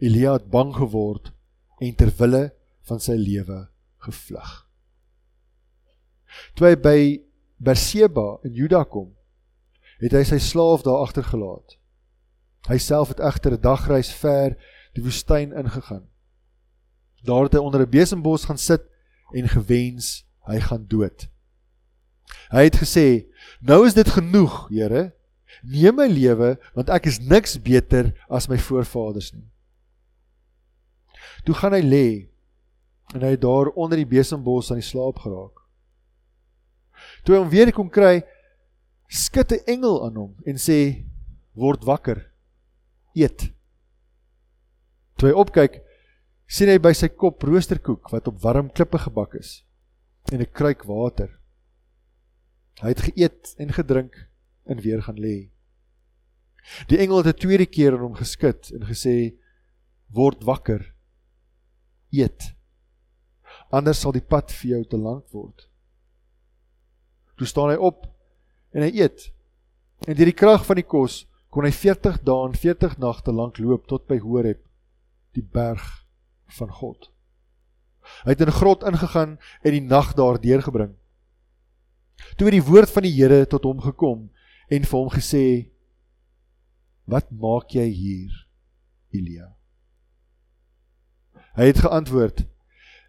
[0.00, 1.32] Elia het bang geword
[1.80, 2.50] en ter wille
[2.88, 3.64] van sy lewe
[4.04, 4.52] gevlug.
[6.54, 7.00] Toe hy by
[7.60, 9.10] Berseba in Juda kom,
[10.00, 11.76] het hy sy slaaf daar agtergelaat.
[12.68, 14.56] Hy self het egter 'n dagreis ver
[14.94, 16.08] die woestyn ingegaan.
[17.24, 18.82] Daar het hy onder 'n besembos gaan sit
[19.34, 21.28] en gewens hy gaan dood.
[22.50, 23.26] Hy het gesê:
[23.60, 25.12] "Nou is dit genoeg, Here.
[25.62, 29.48] Neem my lewe, want ek is niks beter as my voorvaders nie."
[31.44, 32.06] Toe gaan hy lê
[33.14, 35.56] en hy het daar onder die besembos aan die slaap geraak.
[37.24, 38.22] Toe hy hom weer kom kry,
[39.08, 41.04] skud 'n engel aan hom en sê:
[41.54, 42.30] "Word wakker.
[43.14, 43.50] Eet."
[45.16, 45.82] Toe hy opkyk,
[46.46, 49.64] sien hy by sy kop roosterkoek wat op warm klippe gebak is
[50.32, 51.40] en 'n kruik water.
[52.80, 54.29] Hy het geëet en gedrink
[54.70, 55.50] en weer gaan lê.
[56.86, 59.34] Die engel het 'n tweede keer aan hom geskud en gesê:
[60.08, 60.94] "Word wakker.
[62.10, 62.54] Eet.
[63.70, 65.68] Anders sal die pad vir jou te lank word."
[67.36, 68.06] Toe staan hy op
[68.72, 69.32] en hy eet.
[70.06, 73.58] En deur die krag van die kos kon hy 40 dae en 40 nagte lank
[73.58, 74.62] loop tot by Horeb,
[75.32, 76.06] die berg
[76.46, 77.10] van God.
[78.24, 80.94] Hy het in 'n grot ingegaan en die nag daar deurgebring.
[82.36, 84.30] Toe het die woord van die Here tot hom gekom
[84.70, 85.46] en vir hom gesê:
[87.06, 88.46] "Wat maak jy hier,
[89.12, 89.52] Elia?"
[91.58, 92.46] Hy het geantwoord: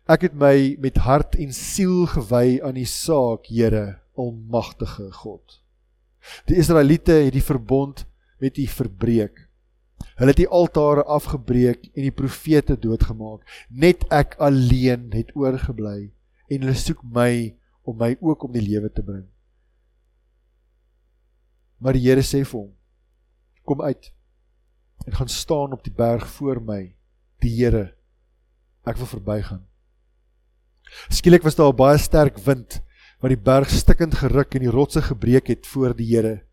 [0.10, 5.62] "Ek het my met hart en siel gewy aan die saak, Here." almagtige God.
[6.46, 8.06] Die Israeliete het die verbond
[8.40, 9.48] met U verbreek.
[10.18, 13.46] Hulle het die altare afgebreek en die profete doodgemaak.
[13.70, 16.12] Net ek alleen het oorgebly
[16.52, 17.56] en hulle soek my
[17.88, 19.26] om my ook om die lewe te bring.
[21.82, 22.72] Maar die Here sê vir hom:
[23.66, 24.12] Kom uit
[25.08, 26.94] en gaan staan op die berg voor my,
[27.42, 27.96] die Here.
[28.86, 29.64] Ek wil verbygaan.
[31.10, 32.82] Skielik was daar 'n baie sterk wind
[33.22, 36.44] wat die berg stikkend geruk en die rotse gebreek het voor die Here.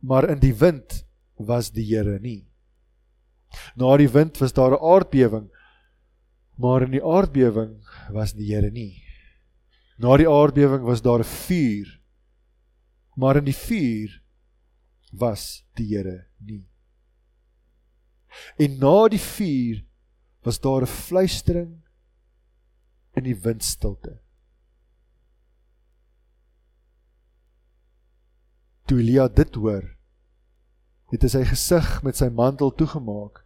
[0.00, 1.04] Maar in die wind
[1.36, 2.46] was die Here nie.
[3.76, 5.48] Na die wind was daar 'n aardbewing,
[6.56, 7.80] maar in die aardbewing
[8.10, 9.02] was die Here nie.
[9.98, 12.00] Na die aardbewing was daar 'n vuur,
[13.16, 14.23] maar in die vuur
[15.18, 16.64] was die Here nie.
[18.58, 19.84] En na die vuur
[20.44, 21.82] was daar 'n fluistering
[23.14, 24.20] in die windstilte.
[28.84, 29.96] Toe Elia dit hoor,
[31.10, 33.44] het hy sy gesig met sy mantel toegemaak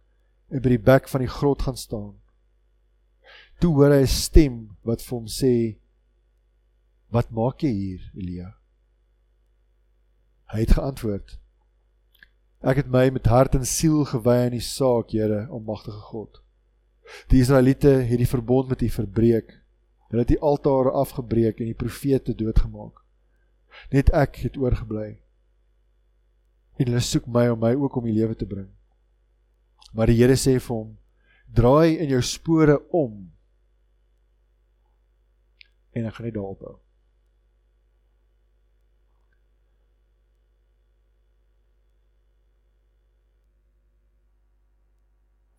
[0.49, 2.15] en by die bek van die grot gaan staan.
[3.59, 5.77] Toe hoor hy 'n stem wat vir hom sê:
[7.09, 8.55] "Wat maak jy hier, Elia?"
[10.51, 11.39] Hy het geantwoord:
[12.61, 16.41] "Ek het my met hart en siel gewy aan die saak, Here, almagtige God.
[17.27, 19.55] Die Israeliete het die verbond met U verbreek.
[20.09, 22.99] Hulle het die altare afgebreek en die profete doodgemaak.
[23.91, 25.19] Net ek het oorgebly."
[26.79, 28.69] en hulle soek my om my ook om die lewe te bring.
[29.91, 30.93] Maar die Here sê vir hom:
[31.51, 33.31] "Draai in jou spore om."
[35.91, 36.77] En ek gaan net daarop hou.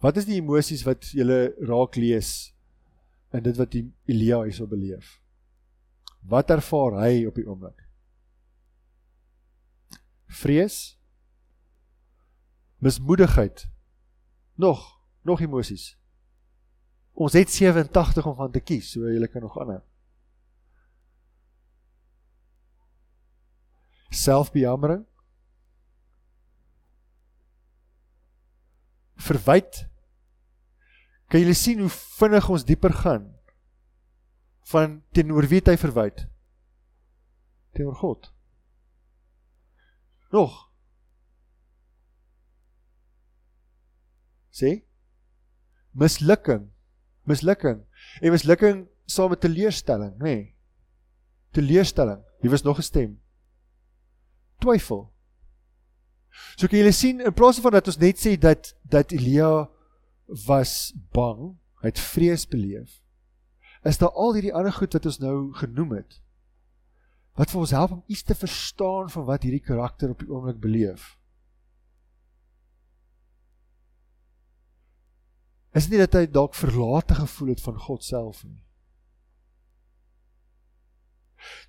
[0.00, 1.26] Wat is die emosies wat jy
[1.68, 2.54] raak lees
[3.36, 3.74] in dit wat
[4.08, 5.18] Elia hierso beleef?
[6.26, 7.86] Wat ervaar hy op die oomblik?
[10.40, 11.00] Vrees?
[12.80, 13.68] mismoedigheid
[14.54, 15.98] nog nog emosies
[17.12, 19.82] ons het 87 om van te kies so jy kan nog aanhou
[24.08, 25.04] selfbejammering
[29.30, 29.84] verwyd?
[31.30, 33.28] Kan julle sien hoe vinnig ons dieper gaan
[34.70, 36.26] van teenoor wie hy verwyd?
[37.74, 38.30] Teenoor God.
[40.34, 40.54] Nog.
[44.54, 44.80] Sê?
[45.90, 46.68] Mislukking.
[47.26, 47.84] Mislukking.
[48.22, 50.24] En mislukking saam met teleurstelling nê.
[50.24, 50.48] Nee.
[51.50, 52.22] teleurstelling.
[52.40, 53.20] Hier was nog 'n stem.
[54.58, 55.12] Twyfel
[56.57, 59.68] so kan julle sien in plaas van dat ons net sê dat dat Elia
[60.46, 62.98] was bang hy het vrees beleef
[63.88, 66.20] is daar al hierdie ander goed wat ons nou genoem het
[67.40, 70.61] wat vir ons help om iets te verstaan van wat hierdie karakter op die oomblik
[70.61, 71.14] beleef
[75.76, 78.62] is nie dat hy dalk verlate gevoel het van God self nie.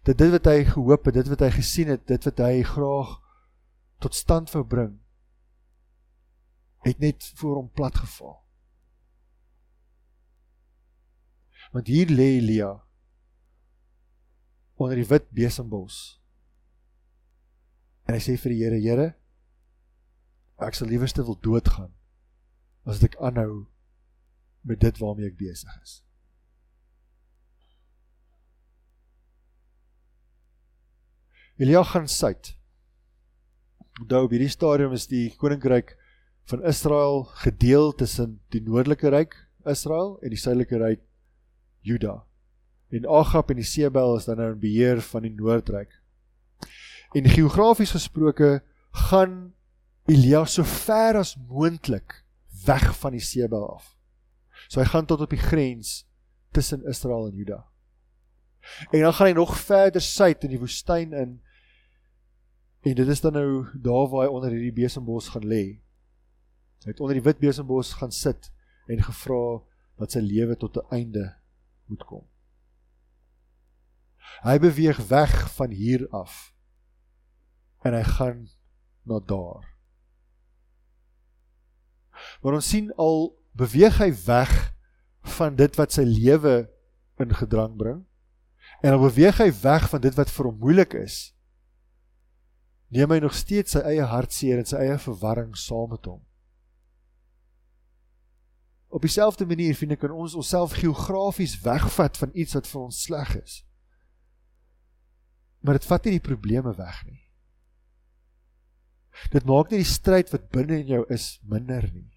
[0.07, 3.19] Dat dit wat hy gehoop het, dit wat hy gesien het, dit wat hy graag
[4.01, 4.95] tot stand wou bring,
[6.85, 8.39] het net voor hom plat geval.
[11.71, 12.73] Want hier lê Elia
[14.81, 15.97] onder die wit besembos.
[18.09, 19.09] En hy sê vir die Here, Here,
[20.61, 21.91] ek sal liewerste wil doodgaan
[22.89, 23.67] as ek aanhou
[24.65, 25.99] met dit waarmee ek besig is.
[31.61, 32.55] Elia gaan suid.
[34.01, 35.93] Onthou op hierdie stadium is die koninkryk
[36.49, 39.35] van Israel gedeel tussen die noordelike ryk
[39.69, 41.03] Israel en die suidelike ryk
[41.85, 42.23] Juda.
[42.89, 45.93] En Agab en die Sebel is dan nou in beheer van die noordryk.
[47.13, 48.61] En geografies gesproke
[49.09, 49.53] gaan
[50.09, 52.23] Elia so ver as moontlik
[52.65, 53.93] weg van die Sebel af.
[54.67, 56.01] So hy gaan tot op die grens
[56.51, 57.61] tussen Israel en Juda.
[58.89, 61.39] En dan gaan hy nog verder suid in die woestyn in.
[62.81, 65.81] En dit is dan nou daar waar hy onder hierdie besembos gaan lê.
[66.81, 68.49] Hy het onder die wit besembos gaan sit
[68.89, 69.61] en gevra
[70.01, 71.25] dat sy lewe tot 'n einde
[71.85, 72.25] moet kom.
[74.41, 76.53] Hy beweeg weg van hier af.
[77.85, 78.49] En hy gaan
[79.03, 79.65] na daar.
[82.41, 84.73] Maar ons sien al beweeg hy weg
[85.37, 86.69] van dit wat sy lewe
[87.21, 88.05] in gedrang bring
[88.81, 91.17] en dan beweeg hy weg van dit wat vir hom moeilik is
[92.91, 96.19] neem hy nog steeds sy eie hartseer en sy eie verwarring saam met hom.
[98.91, 103.03] Op dieselfde manier vind ek kan ons onsself geografies wegvat van iets wat vir ons
[103.07, 103.61] sleg is.
[105.63, 107.21] Maar dit vat nie die probleme weg nie.
[109.31, 112.09] Dit maak nie die stryd wat binne in jou is minder nie.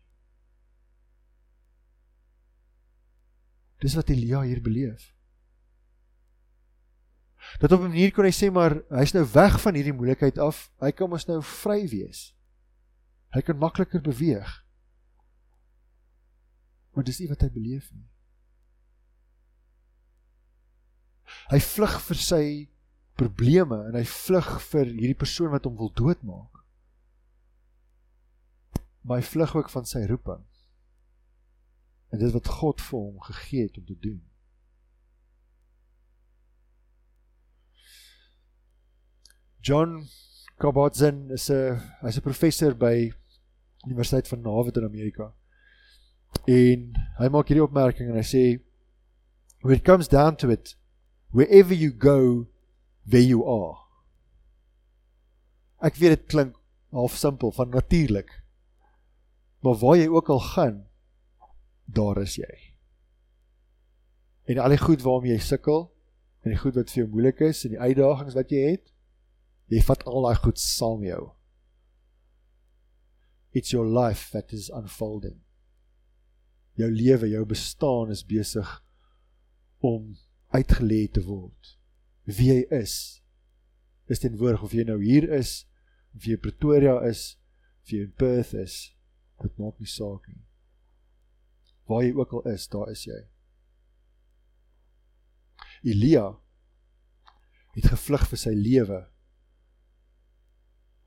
[3.85, 5.14] Dis wat Elia hier beleef.
[7.59, 10.71] Dat op 'n manier kon hy sê maar hy's nou weg van hierdie moeilikheid af.
[10.81, 12.35] Hy kan mos nou vry wees.
[13.35, 14.65] Hy kan makliker beweeg.
[16.93, 18.09] Maar dis nie wat hy beleef nie.
[21.51, 22.45] Hy vlug vir sy
[23.19, 26.63] probleme en hy vlug vir hierdie persoon wat hom wil doodmaak.
[29.03, 30.45] Maar hy vlug ook van sy roeping.
[32.15, 34.23] En dit wat God vir hom gegee het om te doen.
[39.65, 40.05] John
[40.61, 43.11] Kabat-Zinn is 'n hy's 'n professor by
[43.87, 45.33] Universiteit van Harvard in Amerika.
[46.45, 48.45] En hy maak hierdie opmerking en hy sê
[49.63, 50.77] when it comes down to it
[51.33, 52.47] wherever you go
[53.09, 53.81] there you are.
[55.81, 56.61] Ek weet dit klink
[56.93, 58.43] half simpel van natuurlik.
[59.65, 60.87] Maar waar jy ook al gaan,
[61.85, 62.55] daar is jy.
[64.45, 65.89] En al die goed waarmee jy sukkel
[66.45, 68.94] en die goed wat vir jou moeilik is en die uitdagings wat jy het,
[69.73, 71.25] jy vat al daai goed saam met jou.
[73.55, 75.39] It's your life that is unfolding.
[76.75, 78.69] Jou lewe, jou bestaan is besig
[79.79, 80.17] om
[80.55, 81.77] uitgelê te word.
[82.27, 82.97] Wie jy is
[84.11, 85.63] is teenwoordig of jy nou hier is,
[86.13, 87.39] of jy in Pretoria is,
[87.81, 88.75] of jy in Perth is,
[89.41, 90.43] dit maak nie saak nie.
[91.89, 93.23] Waar jy ook al is, daar is jy.
[95.89, 96.27] Elia
[97.75, 99.01] het gevlug vir sy lewe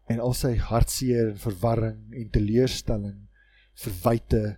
[0.08, 3.17] en al sy hartseer en verwarring en teleurstelling,
[3.78, 4.58] verwyte,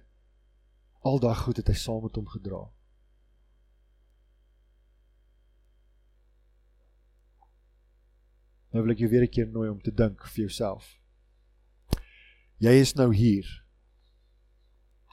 [1.01, 2.61] al daai goed het hy saam met hom gedra.
[8.69, 10.99] Nou wil ek jou weer 'n keer nooi om te dink vir jouself.
[12.59, 13.47] Jy is nou hier.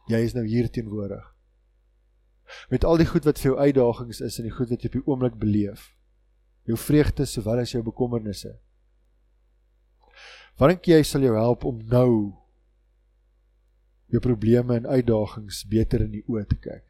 [0.08, 1.24] Jy is nou hier teenwoordig.
[2.70, 4.92] Met al die goed wat vir jou uitdagings is en die goed wat jy op
[4.92, 5.94] die oomblik beleef.
[6.66, 8.58] Jou vreugdes sowel as jou bekommernisse.
[10.56, 12.10] Wat dink jy sal jou help om nou
[14.12, 16.84] jou probleme en uitdagings beter in die oë te kyk?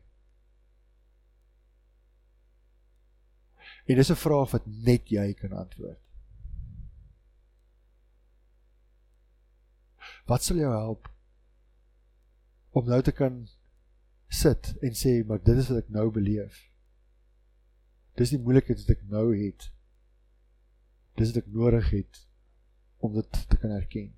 [3.87, 5.98] En dis 'n vraag wat net jy kan antwoord.
[10.26, 11.09] Wat sal jou help
[12.70, 13.48] om nou te kan
[14.29, 16.70] sit en sê maar dit is wat ek nou beleef.
[18.14, 19.70] Dis die moeilikheid wat ek nou het.
[21.16, 22.26] Dis wat ek nodig het
[22.98, 24.14] om dit te kan erken.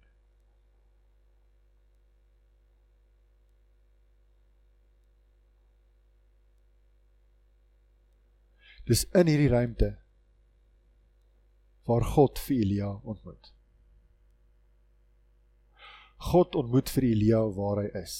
[8.88, 9.98] Dis in hierdie ruimte
[11.88, 13.52] waar God vir Elia ontmoet.
[16.30, 18.16] God ontmoet vir Elia waar hy is.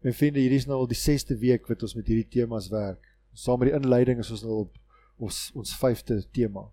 [0.00, 3.04] En vind hierdie is nou al die 6ste week wat ons met hierdie temas werk.
[3.36, 4.78] Saam met die inleiding is ons nou op
[5.20, 6.66] ons ons 5de tema.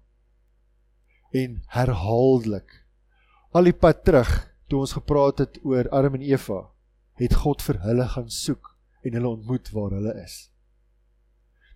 [1.35, 2.83] En herhaaldelik
[3.55, 4.31] al die pad terug
[4.67, 6.59] toe ons gepraat het oor Adam en Eva,
[7.17, 10.47] het God vir hulle gaan soek en hulle ontmoet waar hulle is.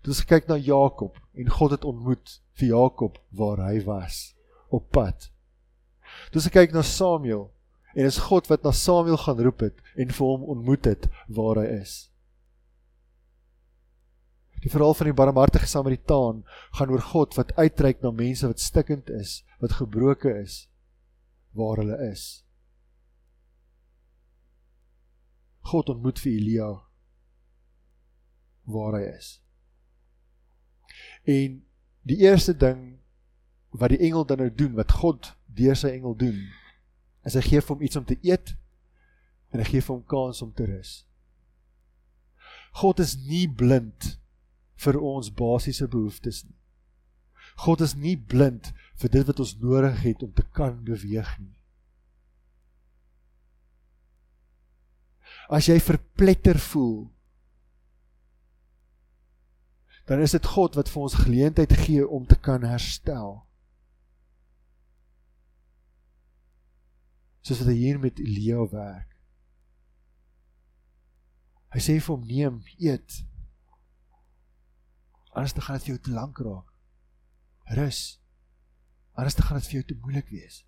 [0.02, 4.32] Toe ons kyk na Jakob en God het ontmoet vir Jakob waar hy was
[4.72, 5.32] op pad
[6.32, 7.48] Toe ek kyk na Samuel
[7.92, 11.60] en is God wat na Samuel gaan roep het en vir hom ontmoet het waar
[11.60, 12.11] hy is.
[14.62, 16.44] Die verhaal van die barmhartige Samaritaan
[16.78, 20.68] gaan oor God wat uitreik na mense wat stikkend is, wat gebroken is
[21.52, 22.44] waar hulle is.
[25.66, 26.70] God ontmoet vir Elia
[28.62, 29.34] waar hy is.
[31.26, 31.60] En
[32.06, 33.02] die eerste ding
[33.74, 36.38] wat die engel dan nou doen, wat God deur sy engel doen,
[37.26, 38.54] is hy gee vir hom iets om te eet
[39.52, 41.02] en hy gee vir hom kans om te rus.
[42.80, 44.16] God is nie blind
[44.82, 46.58] vir ons basiese behoeftes nie.
[47.64, 51.56] God is nie blind vir dit wat ons nodig het om te kan beweeg nie.
[55.52, 57.10] As jy verpletter voel,
[60.08, 63.42] dan is dit God wat vir ons geleentheid gee om te kan herstel.
[67.42, 69.08] soos wat hy hier met Elia werk.
[71.72, 73.22] Hy sê vir hom neem, eet.
[75.42, 76.68] Anders dan gaan dit vir jou te lank raak.
[77.74, 78.00] Rus.
[79.12, 80.60] Anders dan gaan dit vir jou te moeilik wees.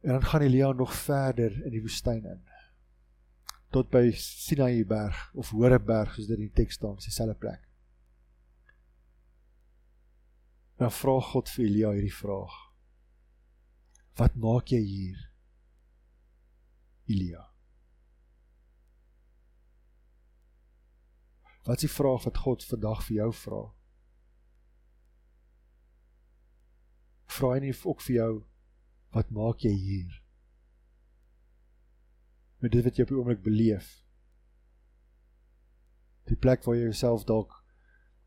[0.00, 2.46] En dan gaan Elia nog verder in die woestyn in.
[3.74, 7.66] Tot by Sinai berg of Horeberg soos dit in die teks staan, dieselfde plek.
[10.78, 12.56] Dan vra God vir Elia hierdie vraag.
[14.22, 15.30] Wat maak jy hier?
[17.10, 17.49] Elia.
[21.64, 23.60] Wat is die vraag wat God vandag vir jou vra?
[27.30, 28.32] Vra hy nie ook vir jou
[29.14, 30.16] wat maak jy hier?
[32.60, 33.92] Met dit wat jy op die oomblik beleef.
[36.30, 37.56] Die plek waar jy jouself dalk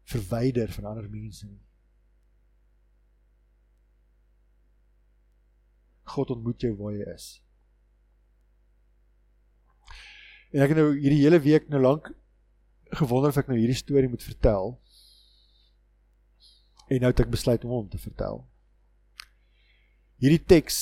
[0.10, 1.62] verwyder van ander mense nie.
[6.14, 7.30] God ontmoet jou waar jy is.
[10.54, 12.12] En ek het nou hierdie hele week nou lank
[12.96, 14.76] gewonder of ek nou hierdie storie moet vertel.
[16.90, 18.44] En nou het ek besluit om hom te vertel.
[20.22, 20.82] Hierdie teks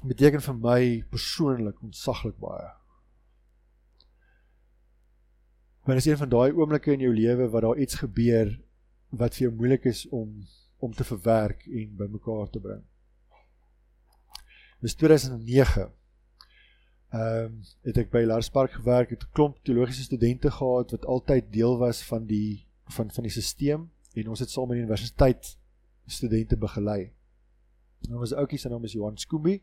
[0.00, 0.80] beteken vir my
[1.12, 2.70] persoonlik ontsaglik baie.
[5.86, 8.52] Dit is een van daai oomblikke in jou lewe waar daar iets gebeur
[9.10, 10.44] wat vir jou moeilik is om
[10.82, 12.80] om te verwerk en bymekaar te bring.
[14.82, 15.92] Dis 2009.
[17.12, 21.52] Ehm um, het ek by Larspark gewerk, het 'n klomp teologiese studente gehad wat altyd
[21.52, 25.58] deel was van die van van die stelsel en ons het saam met die universiteit
[26.06, 27.12] studente begelei.
[28.08, 29.62] Nou was ouetjie se naam is Johan Skoombie.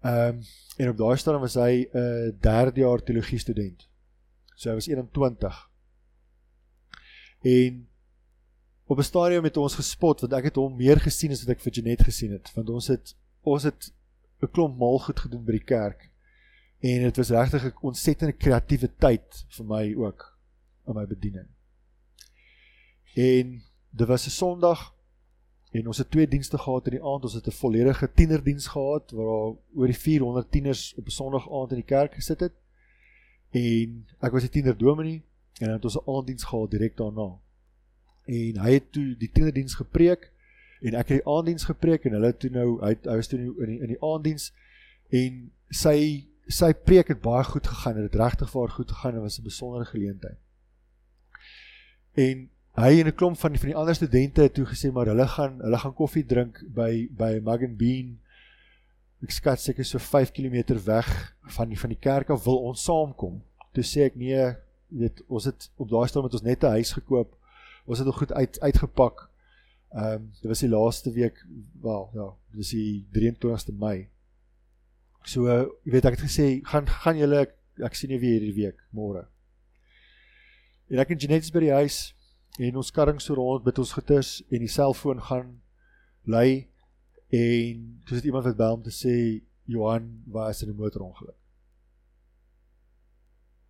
[0.00, 0.40] Ehm um,
[0.76, 3.88] en op daai stadium was hy 'n uh, derde jaar teologie student.
[4.54, 5.70] So hy was 21.
[7.40, 7.88] En
[8.86, 11.60] op 'n stadium het ons gespot want ek het hom meer gesien as wat ek
[11.60, 13.92] vir Janet gesien het want ons het ons het
[14.42, 16.11] 'n klomp mal goed gedoen by die kerk.
[16.82, 20.38] En dit was regtig 'n ontsettende kreatiewe tyd vir my ook
[20.86, 21.46] in my bediening.
[23.14, 24.94] En dit was 'n Sondag
[25.70, 27.22] en ons het twee dienste gehad in die aand.
[27.22, 31.70] Ons het 'n volledige tienerdiens gehad waar oor die 400 tieners op 'n Sondag aand
[31.70, 32.52] in die kerk gesit het.
[33.50, 35.22] En ek was die tiener dominee
[35.58, 37.38] en dan het ons 'n aanddiens gehad direk daarna.
[38.24, 40.32] En hy het toe die tienerdiens gepreek
[40.80, 43.66] en ek het die aanddiens gepreek en hulle toe nou hy, hy was toe in
[43.66, 44.52] die, in die aanddiens
[45.08, 49.38] en sy sy preek het baie goed gegaan het regtig vir goed gegaan en was
[49.38, 50.38] 'n besondere geleentheid.
[52.14, 55.06] En hy en 'n klomp van die van die ander studente het toe gesê maar
[55.06, 58.18] hulle gaan hulle gaan koffie drink by by Mug and Bean.
[59.22, 62.82] Ek skat seker so 5 km weg van die van die kerk af wil ons
[62.82, 63.42] saamkom.
[63.72, 64.54] Toe sê ek nee
[64.88, 67.36] weet ons het op daai stadium het ons net 'n huis gekoop.
[67.86, 69.28] Ons het nog goed uit uitgepak.
[69.92, 71.46] Ehm um, dit was die laaste week,
[71.80, 74.08] wel ja, dit was die 23ste Mei.
[75.24, 77.54] So jy weet ek het gesê gaan gaan julle ek,
[77.86, 79.26] ek sien julle weer hierdie week môre.
[80.90, 82.00] En ek en Janet by die huis
[82.60, 85.54] en ons karring so rond met ons getus en die selfoon gaan
[86.28, 86.68] lui
[87.32, 89.14] en dis dit iemand wat bel om te sê
[89.70, 91.38] Johan was in 'n motorongeluk.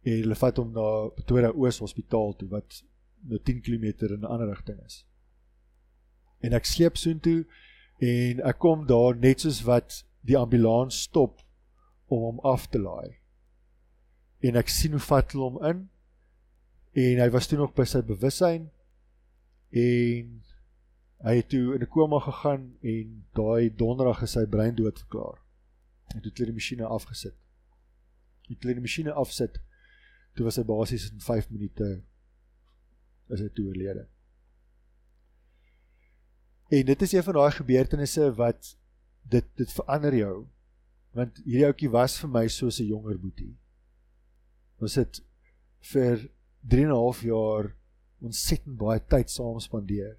[0.02, 2.82] En hulle vat hom na Pretoria Oos Hospitaal toe wat
[3.22, 5.04] nou 10 km in 'n ander rigting is
[6.42, 7.42] en ek sleep soontoe
[8.02, 11.40] en ek kom daar net soos wat die ambulans stop
[12.06, 13.18] om hom af te laai.
[14.42, 15.82] En ek sien hoe vat hulle hom in
[17.02, 18.68] en hy was toe nog by sy bewussyn
[19.82, 20.32] en
[21.22, 25.38] hy het toe in 'n koma gegaan en daai donderdag is sy brein dood verklaar.
[26.14, 27.36] En toe het hulle die masjiene afgesit.
[28.48, 29.60] Die kleine masjiene afsit.
[30.34, 32.02] Toe was hy basies in 5 minute
[33.28, 34.06] is hy toe oorlede.
[36.68, 38.76] En dit is een van daai gebeurtenisse wat
[39.22, 40.46] dit dit verander jou.
[41.12, 43.56] Want hierdie ouetjie was vir my soos 'n jonger boetie.
[44.80, 45.22] Ons het
[45.92, 46.30] vir
[46.62, 47.74] 3 en 'n half jaar
[48.20, 50.18] ontsettend baie tyd saam spandeer.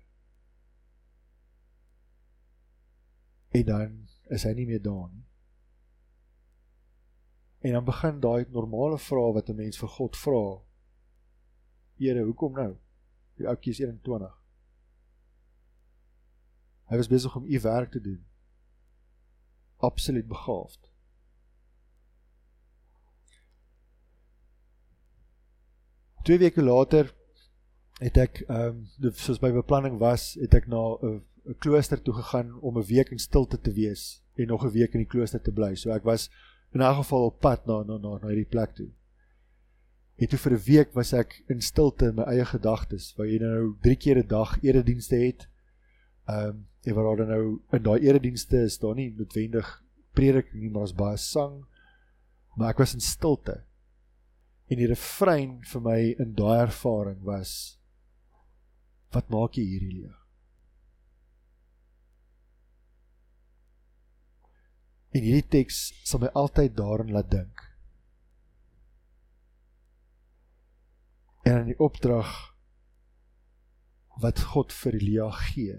[3.52, 5.26] En dan is hy nie meer daar nie.
[7.64, 10.62] En dan begin daai normale vrae wat 'n mens vir God vra.
[11.96, 12.78] Here, hoekom nou?
[13.38, 14.42] Die ouetjie is 21.
[16.90, 18.26] Hy was besig om u werk te doen.
[19.84, 20.92] Absoluut begaafd.
[26.24, 27.12] Twee weke later
[28.00, 31.20] het ek ehm um, soos my beplanning was, het ek na 'n
[31.52, 34.94] 'n klooster toe gegaan om 'n week in stilte te wees en nog 'n week
[34.94, 35.76] in die klooster te bly.
[35.76, 36.30] So ek was
[36.72, 38.90] in 'n geval op pad na na na na hierdie plek toe.
[40.16, 43.40] En toe vir 'n week was ek in stilte in my eie gedagtes, waar jy
[43.40, 45.48] nou 3 keer 'n dag eredienste het.
[46.28, 49.70] Ehm um, en waar daar nou in daai eredienste is daar nie noodwendig
[50.14, 51.62] prediking nie, maar ons baie sang.
[52.58, 53.64] Maar ek was in stilte.
[54.70, 57.80] En die refrein vir my in daai ervaring was
[59.14, 60.14] wat maak jy hier Elia?
[65.14, 67.62] En hierdie teks sal my altyd daarin laat dink.
[71.46, 72.32] En in die opdrag
[74.24, 75.78] wat God vir Elia gee.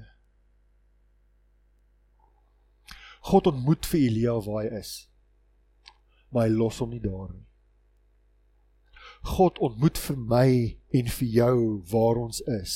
[3.24, 4.92] God ontmoet vir Elia waar hy is.
[6.28, 7.46] Maar hy los hom nie daar nie.
[9.24, 10.48] God ontmoet vir my
[10.98, 11.56] en vir jou
[11.92, 12.74] waar ons is.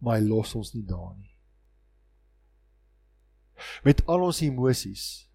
[0.00, 1.28] Maar hy los ons nie daar nie.
[3.84, 5.28] Met al ons emosies,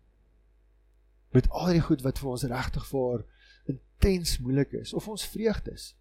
[1.35, 3.21] met al die goed wat vir ons regtig vir
[3.69, 5.91] intens moeilik is of ons vreugdes.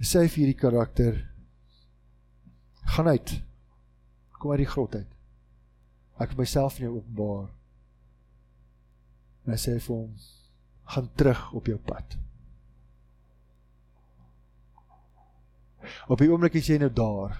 [0.00, 1.29] Sê vir hierdie karakter
[2.90, 3.42] gaan uit.
[4.40, 5.10] Kom uit die grot uit.
[6.20, 7.50] Ek het myself in jou openbaar.
[9.44, 10.10] En hy sê vir hom
[10.90, 12.16] gaan terug op jou pad.
[16.10, 17.38] Op die oomblik is jy nou daar.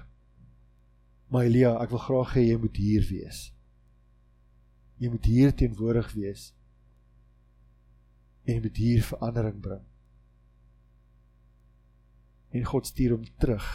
[1.30, 3.42] Maar Elia, ek wil graag hê jy moet hier wees.
[5.00, 6.48] Jy moet hier teenwoordig wees.
[8.46, 9.84] En jy moet hier verandering bring.
[12.50, 13.68] En God stuur hom terug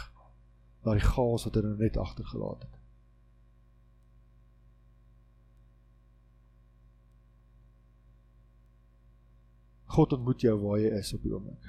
[0.93, 2.75] die chaos wat hy nou net agtergelaat het.
[9.95, 11.67] God ontmoet jou waar jy is op die oomblik.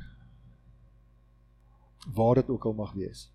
[2.17, 3.27] Waar dit ook al mag wees.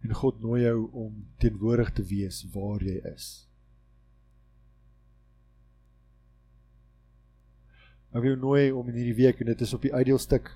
[0.00, 3.28] En God nooi jou om teenwoordig te wees waar jy is.
[8.10, 10.50] Ek wil jou nooi om in hierdie week en dit is op die uitdeelstuk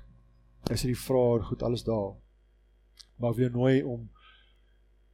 [0.71, 2.15] is dit die vraag goed alles daar.
[3.17, 4.09] Maar ek wil jou nooi om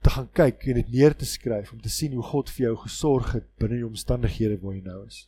[0.01, 2.77] te gaan kyk en dit neer te skryf om te sien hoe God vir jou
[2.87, 5.27] gesorg het binne die omstandighede waar jy nou is.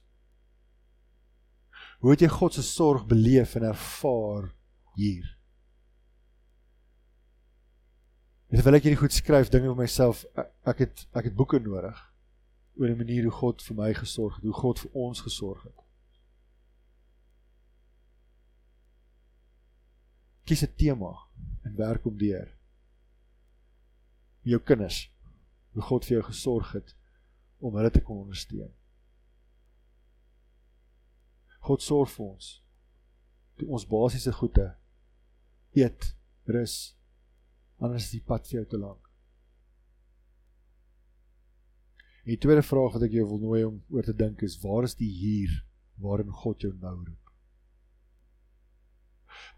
[2.00, 4.48] Hoe het jy God se sorg beleef en ervaar
[4.96, 5.26] hier?
[8.48, 10.24] En terwyl ek hierdie goed skryf, dink ek vir myself,
[10.68, 12.00] ek het ek het boeke nodig
[12.80, 15.81] oor die manier hoe God vir my gesorg het, hoe God vir ons gesorg het.
[20.44, 21.12] Kies 'n tema
[21.62, 22.48] en werk om deur.
[24.42, 25.10] Jou kinders,
[25.72, 26.96] hoe God vir jou gesorg het
[27.58, 28.72] om hulle te kon ondersteun.
[31.62, 32.48] God sorg vir ons.
[33.56, 34.76] Toe ons basiese goede
[35.78, 36.96] eet, rus,
[37.78, 39.08] anders is die pad vir jou te lank.
[42.22, 44.86] En die tweede vraag wat ek jou wil nooi om oor te dink is, waar
[44.86, 45.54] is die hier
[46.02, 47.21] waarin God jou nou roep?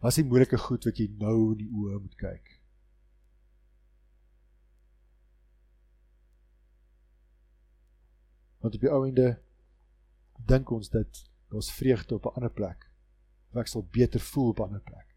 [0.00, 2.52] Wat is die moeilike goed wat jy nou in die oë moet kyk?
[8.64, 9.28] Want op die ou einde
[10.48, 12.90] dink ons dat ons vreugde op 'n ander plek.
[13.50, 15.16] Of ek sal beter voel op 'n ander plek.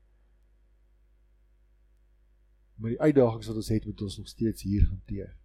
[2.76, 5.38] Maar die uitdagings wat ons het, moet ons nog steeds hier hanteer.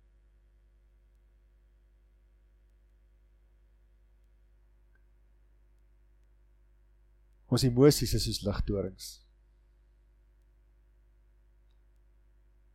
[7.53, 9.09] Ons emosies is soos ligtorings.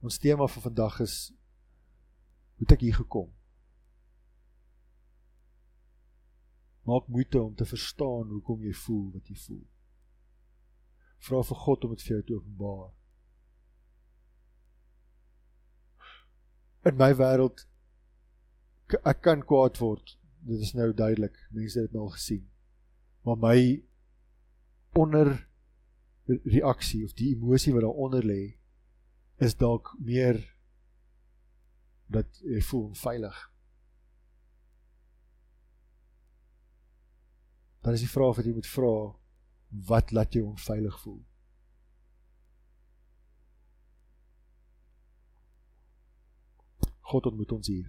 [0.05, 1.15] Ons tema vir vandag is
[2.57, 3.31] hoe het ek hier gekom?
[6.87, 9.65] Maak moeite om te verstaan hoekom jy voel wat jy voel.
[11.25, 12.93] Vra vir God om dit vir jou te openbaar.
[16.87, 17.65] In my wêreld
[19.01, 20.15] ek kan kwaad word.
[20.47, 21.35] Dit is nou duidelik.
[21.51, 22.45] Mense het dit nou al gesien.
[23.25, 23.57] Maar my
[24.97, 25.35] onder
[26.25, 28.41] reaksie of die emosie wat daaronder lê
[29.43, 30.41] is dalk meer
[32.11, 33.37] dat jy voel onveilig.
[37.87, 38.95] dan is die vraag wat jy moet vra
[39.87, 41.21] wat laat jou onveilig voel?
[47.07, 47.87] God ontmoet ons hier.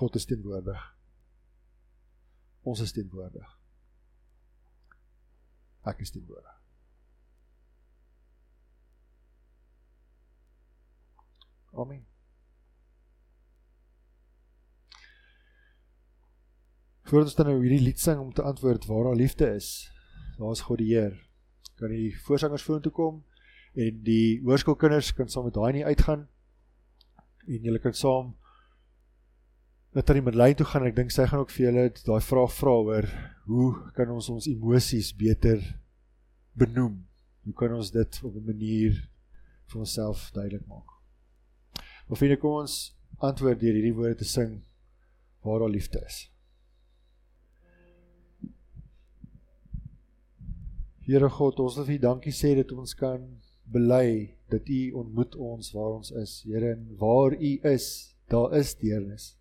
[0.00, 0.80] God is teenwoordig.
[2.64, 3.55] Ons is teenwoordig
[5.92, 6.54] ek is teenwoordig
[11.76, 12.04] Amen
[17.06, 19.92] Voordat ons dan nou hierdie lied sing om te antwoord waar daar liefde is,
[20.40, 21.12] daar is God die Heer.
[21.78, 23.20] Kan die voorsangers vorentoe kom
[23.78, 26.24] en die hoërskoolkinders kan saam met daai nie uitgaan
[27.46, 28.32] en julle kan saam
[29.96, 30.84] net aan die midlyn toe gaan.
[30.90, 33.06] Ek dink sy gaan ook vir julle daai vraag vra oor
[33.48, 35.62] hoe kan ons ons emosies beter
[36.58, 36.98] benoem?
[37.46, 38.92] Hoe kan ons dit op 'n manier
[39.70, 40.90] vir onsself duidelik maak?
[42.12, 44.62] Vind ek kom ons antwoord deur hierdie woorde te sing
[45.42, 46.30] waar daar liefde is.
[51.06, 55.36] Here God, ons wil vir U dankie sê dat ons kan bely dat U ontmoet
[55.36, 56.42] ons waar ons is.
[56.42, 59.35] Here, en waar U is, daar is deernis.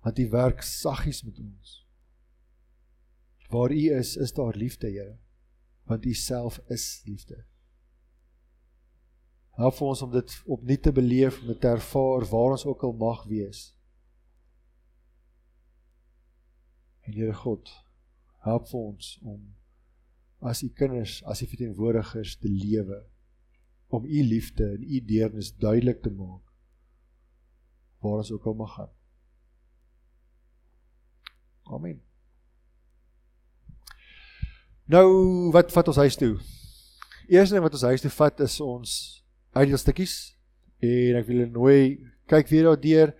[0.00, 1.76] Want U werk saggies met ons.
[3.48, 5.18] Waar U is, is daar liefde, Here.
[5.84, 7.44] Want U self is liefde.
[9.50, 12.92] Help ons om dit opnuut te beleef, om dit te ervaar waar ons ook al
[12.92, 13.76] mag wees.
[17.00, 17.72] En Here God,
[18.46, 19.40] help vir ons om
[20.40, 23.02] as u kinders, as u verteenwoordigers te lewe
[23.90, 26.46] om u liefde en u deernis duidelik te maak
[28.00, 28.92] waar ons ook al mag gaan.
[31.70, 32.00] Amen.
[34.90, 36.34] Nou wat vat ons huis toe?
[37.30, 38.94] Eerste ding wat ons huis toe vat is ons
[39.54, 40.14] uitdeelstukkies
[40.82, 41.80] en ek wil nooi
[42.30, 43.12] kyk weer daar deur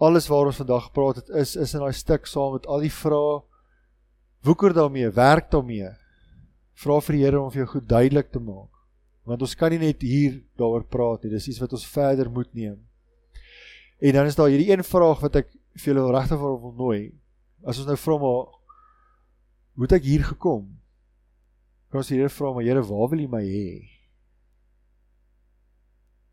[0.00, 2.92] alles waar ons vandag gepraat het is is in daai stuk saam met al die
[2.92, 3.40] vrae
[4.42, 5.90] woeker daarmee, werk daarmee.
[6.80, 8.70] Vra vir die Here om vir jou goed duidelik te maak.
[9.28, 11.34] Want ons kan nie net hier daaroor praat nie.
[11.34, 12.78] Dis iets wat ons verder moet neem.
[14.00, 17.00] En dan is daar hierdie een vraag wat ek vir julle regtig wil nooi.
[17.64, 18.46] As ons nou vra maar
[19.76, 20.64] hoe het ek hier gekom?
[21.90, 23.68] Kan ons die Here vra maar Here, waar wil U my hê?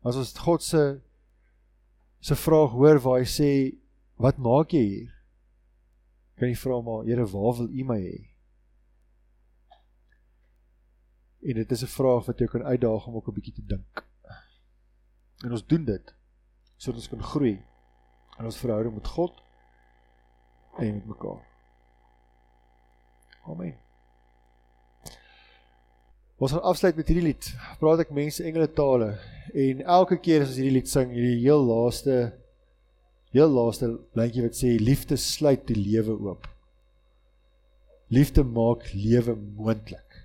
[0.06, 0.82] As ons God se
[2.20, 3.50] se vraag hoor waar hy sê,
[4.18, 5.12] wat maak jy hier?
[6.38, 8.18] Kan jy vra maar Here, waar wil U my hê?
[11.48, 14.04] En dit is 'n vraag wat jou kan uitdaag om ook 'n bietjie te dink.
[15.44, 16.14] En ons doen dit
[16.76, 17.62] sodat ons kan groei
[18.38, 19.47] in ons verhouding met God
[20.78, 21.44] en met mekaar.
[23.48, 23.74] Amen.
[26.38, 27.46] Ons gaan afsluit met hierdie lied.
[27.80, 29.14] Praat ek mense engele tale
[29.58, 32.18] en elke keer as ons hierdie lied sing, hierdie heel laaste
[33.34, 36.46] heel laaste lyntjie wat sê liefde sluit die lewe oop.
[38.14, 40.22] Liefde maak lewe moontlik.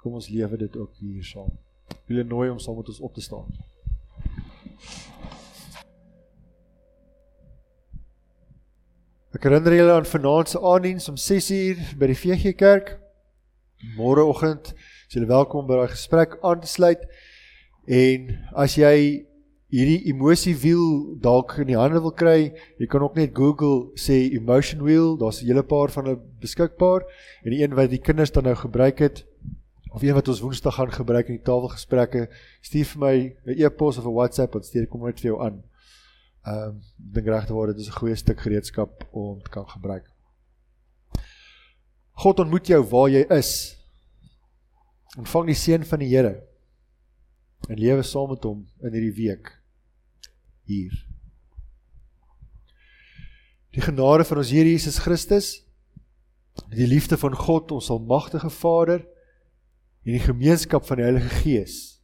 [0.00, 1.50] Kom ons lewe dit ook hier saam.
[2.08, 3.50] Wil nooi om saam met ons op te staan.
[9.36, 12.94] Ek herinner julle aan vanaand se aanddiens om 6uur by die VG Kerk.
[13.98, 17.02] Môreoggend is julle welkom by daai gesprek aan te sluit.
[17.84, 18.30] En
[18.64, 18.94] as jy
[19.68, 24.16] hierdie emosie wiel dalk in die hande wil kry, jy kan ook net Google sê
[24.32, 27.04] emotion wheel, daar's 'n hele paar van hulle beskikbaar
[27.44, 29.26] en die een wat die kinders dan nou gebruik het
[29.92, 32.28] of een wat ons Woensdag gaan gebruik in die tafelgesprekke,
[32.62, 35.62] stuur vir my 'n e-pos of 'n WhatsApp en stuur kom net vir jou aan.
[36.46, 40.06] Ehm um, dink regte waar dit is 'n goeie stuk gereedskap om te kan gebruik.
[42.12, 43.76] God ontmoet jou waar jy is.
[45.18, 46.42] Ontvang die seën van die Here.
[47.68, 49.62] En lewe saam met hom in hierdie week
[50.62, 51.06] hier.
[53.70, 55.64] Die genade van ons Here Jesus Christus,
[56.70, 59.06] die liefde van God, ons almagtige Vader
[60.04, 62.02] en die gemeenskap van die Heilige Gees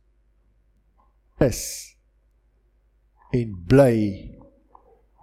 [1.43, 1.94] is
[3.35, 3.97] en bly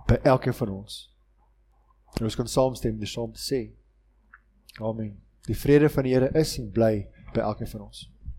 [0.07, 1.01] by elkeen van ons.
[2.19, 3.61] En ons kan saamstem dit saam te sê.
[4.83, 5.15] Amen.
[5.47, 8.10] Die vrede van die Here is en bly by elkeen van ons.